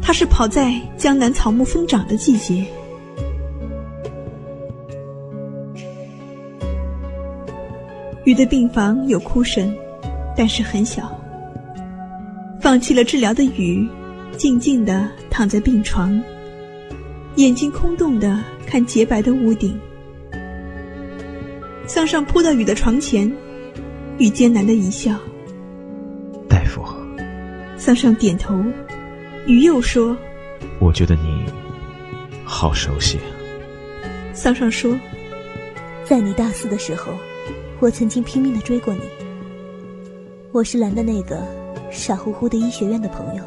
[0.00, 2.64] 他是跑在江南草木疯长的季节。
[8.30, 9.74] 雨的病房有哭声，
[10.36, 11.10] 但是很小。
[12.60, 13.88] 放弃了治疗的雨，
[14.36, 16.22] 静静地躺在病床，
[17.34, 19.76] 眼睛空洞地看洁白的屋顶。
[21.88, 23.28] 桑上扑到雨的床前，
[24.18, 25.18] 雨艰难的一笑
[26.48, 26.84] ：“大夫。”
[27.76, 28.62] 桑上点头，
[29.48, 30.16] 雨又说
[30.80, 31.44] ：“我觉得你
[32.44, 33.18] 好熟悉。”
[34.32, 34.96] 桑上说
[36.06, 37.12] ：“在你大四的时候。”
[37.80, 39.00] 我曾经拼命的追过你，
[40.52, 41.42] 我是蓝的那个
[41.90, 43.42] 傻乎乎的医学院的朋友。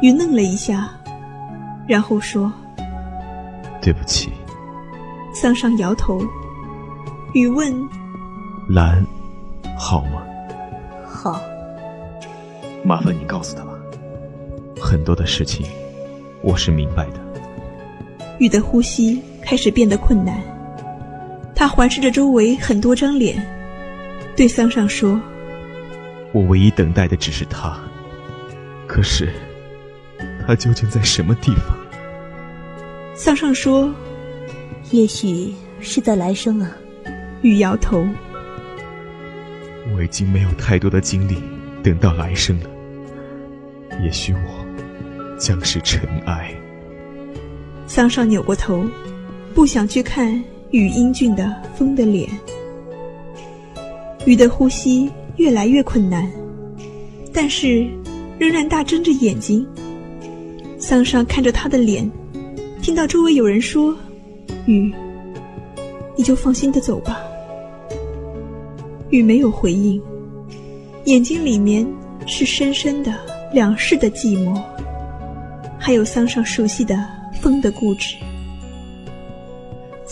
[0.00, 0.90] 雨愣了一下，
[1.86, 2.52] 然后说
[3.80, 4.32] ：“对不起。”
[5.32, 6.20] 桑尚摇头。
[7.34, 7.72] 雨问
[8.68, 9.06] ：“蓝，
[9.78, 10.24] 好吗
[11.06, 11.40] ？”“好。
[12.82, 13.78] ”“麻烦你告诉他吧，
[14.80, 15.64] 很多的事情，
[16.42, 17.20] 我是明白的。”
[18.40, 20.42] 雨的呼吸开始变得困难。
[21.62, 23.40] 他环视着周围很多张脸，
[24.34, 25.20] 对桑上说
[26.34, 27.78] ：“我唯一等待的只是他，
[28.84, 29.32] 可是
[30.44, 31.66] 他究竟在什么地方？”
[33.14, 33.88] 桑上说
[34.90, 36.68] ：“也许是在来生啊。”
[37.42, 38.04] 雨摇头
[39.94, 41.40] ：“我已经没有太多的精力
[41.80, 42.68] 等到来生了。
[44.02, 46.52] 也许我将是尘埃。”
[47.86, 48.84] 桑上扭过头，
[49.54, 50.42] 不想去看。
[50.72, 52.26] 雨英俊的风的脸，
[54.24, 56.26] 雨的呼吸越来越困难，
[57.30, 57.86] 但是
[58.38, 59.66] 仍然大睁着眼睛。
[60.78, 62.10] 桑上看着他的脸，
[62.80, 63.94] 听到周围有人说
[64.64, 64.90] ：“雨，
[66.16, 67.20] 你就放心的走吧。”
[69.10, 70.00] 雨没有回应，
[71.04, 71.86] 眼睛里面
[72.26, 73.14] 是深深的
[73.52, 74.58] 两世的寂寞，
[75.78, 76.98] 还有桑上熟悉的
[77.42, 78.16] 风的固执。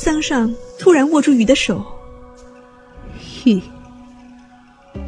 [0.02, 1.84] 桑上突然握住雨的手。
[3.44, 3.60] 雨，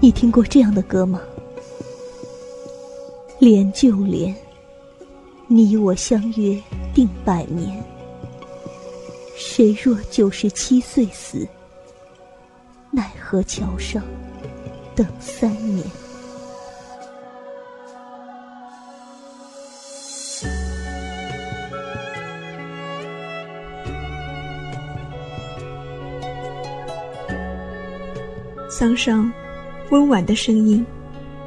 [0.02, 1.18] 你听过这样的歌吗？
[3.38, 4.36] 连就连，
[5.46, 6.62] 你我相约
[6.92, 7.82] 定百年。
[9.34, 11.48] 谁若九十七岁死，
[12.90, 14.02] 奈何桥上
[14.94, 15.82] 等三年。
[28.74, 29.30] 桑尚，
[29.90, 30.82] 温婉的声音，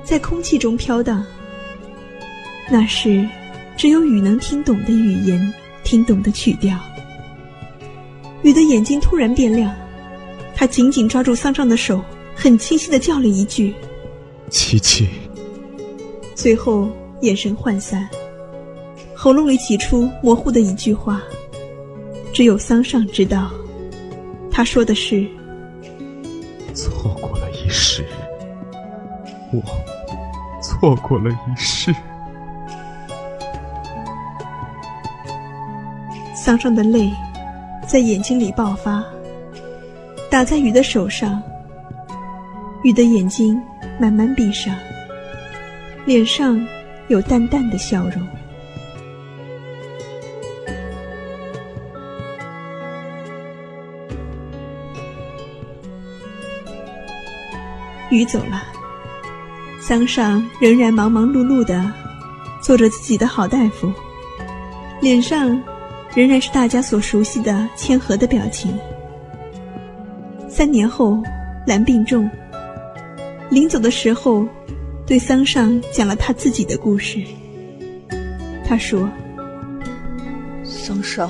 [0.04, 1.26] 在空气中飘荡。
[2.70, 3.28] 那是
[3.76, 5.54] 只有雨能听懂的语言，
[5.84, 6.78] 听懂的曲调。
[8.44, 9.74] 雨的眼睛突然变亮，
[10.54, 12.00] 他紧紧抓住桑上的手，
[12.36, 13.74] 很清晰的叫了一句
[14.52, 15.10] ：“琪琪。”
[16.36, 16.88] 最后
[17.22, 18.08] 眼神涣散，
[19.16, 21.24] 喉咙里挤出模糊的一句话，
[22.32, 23.50] 只有桑上知道，
[24.52, 25.26] 他说的是。
[26.76, 28.06] 错过了一世，
[29.54, 29.62] 我
[30.62, 31.96] 错过了一世。
[36.36, 37.10] 桑尚的泪
[37.88, 39.02] 在眼睛里爆发，
[40.30, 41.42] 打在雨的手上。
[42.84, 43.60] 雨的眼睛
[43.98, 44.76] 慢慢闭上，
[46.06, 46.62] 脸上
[47.08, 48.22] 有淡淡的笑容。
[58.16, 58.64] 雨走了，
[59.82, 61.92] 桑上仍然忙忙碌碌的
[62.62, 63.92] 做着自己的好大夫，
[65.02, 65.62] 脸上
[66.16, 68.74] 仍然是大家所熟悉的千和的表情。
[70.48, 71.22] 三年后，
[71.68, 72.30] 兰病重，
[73.50, 74.48] 临走的时候，
[75.06, 77.22] 对桑上讲了他自己的故事。
[78.66, 79.10] 他说
[80.64, 81.30] ：“桑上，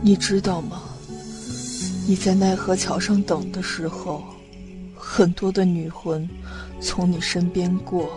[0.00, 0.80] 你知道吗？
[2.06, 4.22] 你在奈何桥上等的时候，
[5.16, 6.28] 很多的女魂
[6.80, 8.08] 从你身边过，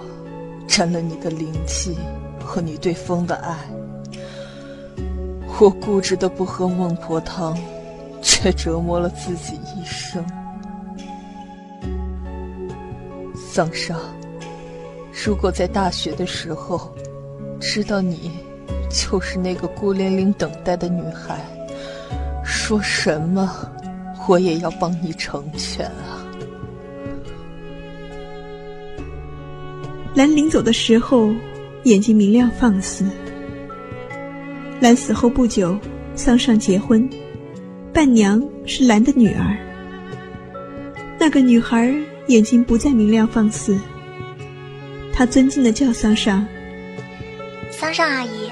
[0.67, 1.95] 沾了你的灵气
[2.43, 3.55] 和你对风的爱。
[5.59, 7.55] 我固执的不喝孟婆汤。”
[8.19, 10.25] 却折磨了自己一生。
[13.35, 13.97] 桑尚，
[15.13, 16.93] 如果在大学的时候
[17.59, 18.31] 知道你
[18.89, 21.39] 就是那个孤零零等待的女孩，
[22.43, 23.49] 说什么
[24.27, 26.16] 我也要帮你成全啊！
[30.17, 31.31] 兰临走的时候，
[31.83, 33.05] 眼睛明亮放肆。
[34.79, 35.77] 兰死后不久，
[36.15, 37.07] 桑上结婚。
[37.93, 39.55] 伴娘是兰的女儿。
[41.19, 41.93] 那个女孩
[42.29, 43.79] 眼睛不再明亮放肆，
[45.13, 46.43] 她尊敬的叫桑上。
[47.69, 48.49] 桑上阿姨。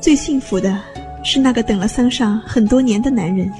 [0.00, 0.80] 最幸福的
[1.22, 3.52] 是那个等了桑上很多年的男人，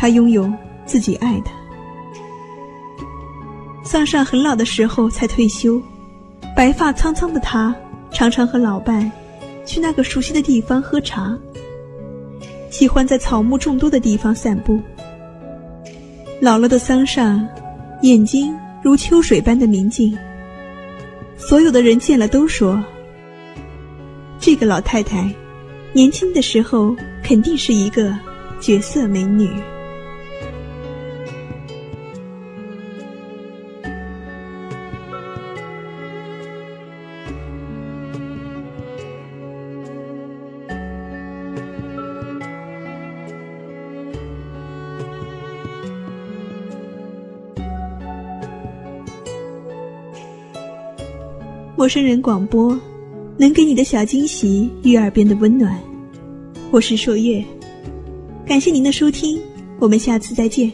[0.00, 0.50] 他拥有
[0.86, 1.50] 自己爱的。
[3.84, 5.78] 桑上很老的时候才退休。
[6.56, 7.74] 白发苍苍的他，
[8.10, 9.12] 常常和老伴
[9.66, 11.38] 去那个熟悉的地方喝茶。
[12.70, 14.80] 喜欢在草木众多的地方散步。
[16.40, 17.46] 老了的桑上，
[18.00, 20.16] 眼睛如秋水般的明净。
[21.36, 22.82] 所有的人见了都说
[24.40, 25.30] ：“这个老太太，
[25.92, 28.16] 年轻的时候肯定是一个
[28.62, 29.50] 绝色美女。”
[51.80, 52.78] 陌生人广播，
[53.38, 55.80] 能给你的小惊喜与耳边的温暖。
[56.70, 57.42] 我是朔月，
[58.44, 59.40] 感谢您的收听，
[59.78, 60.70] 我们下次再见。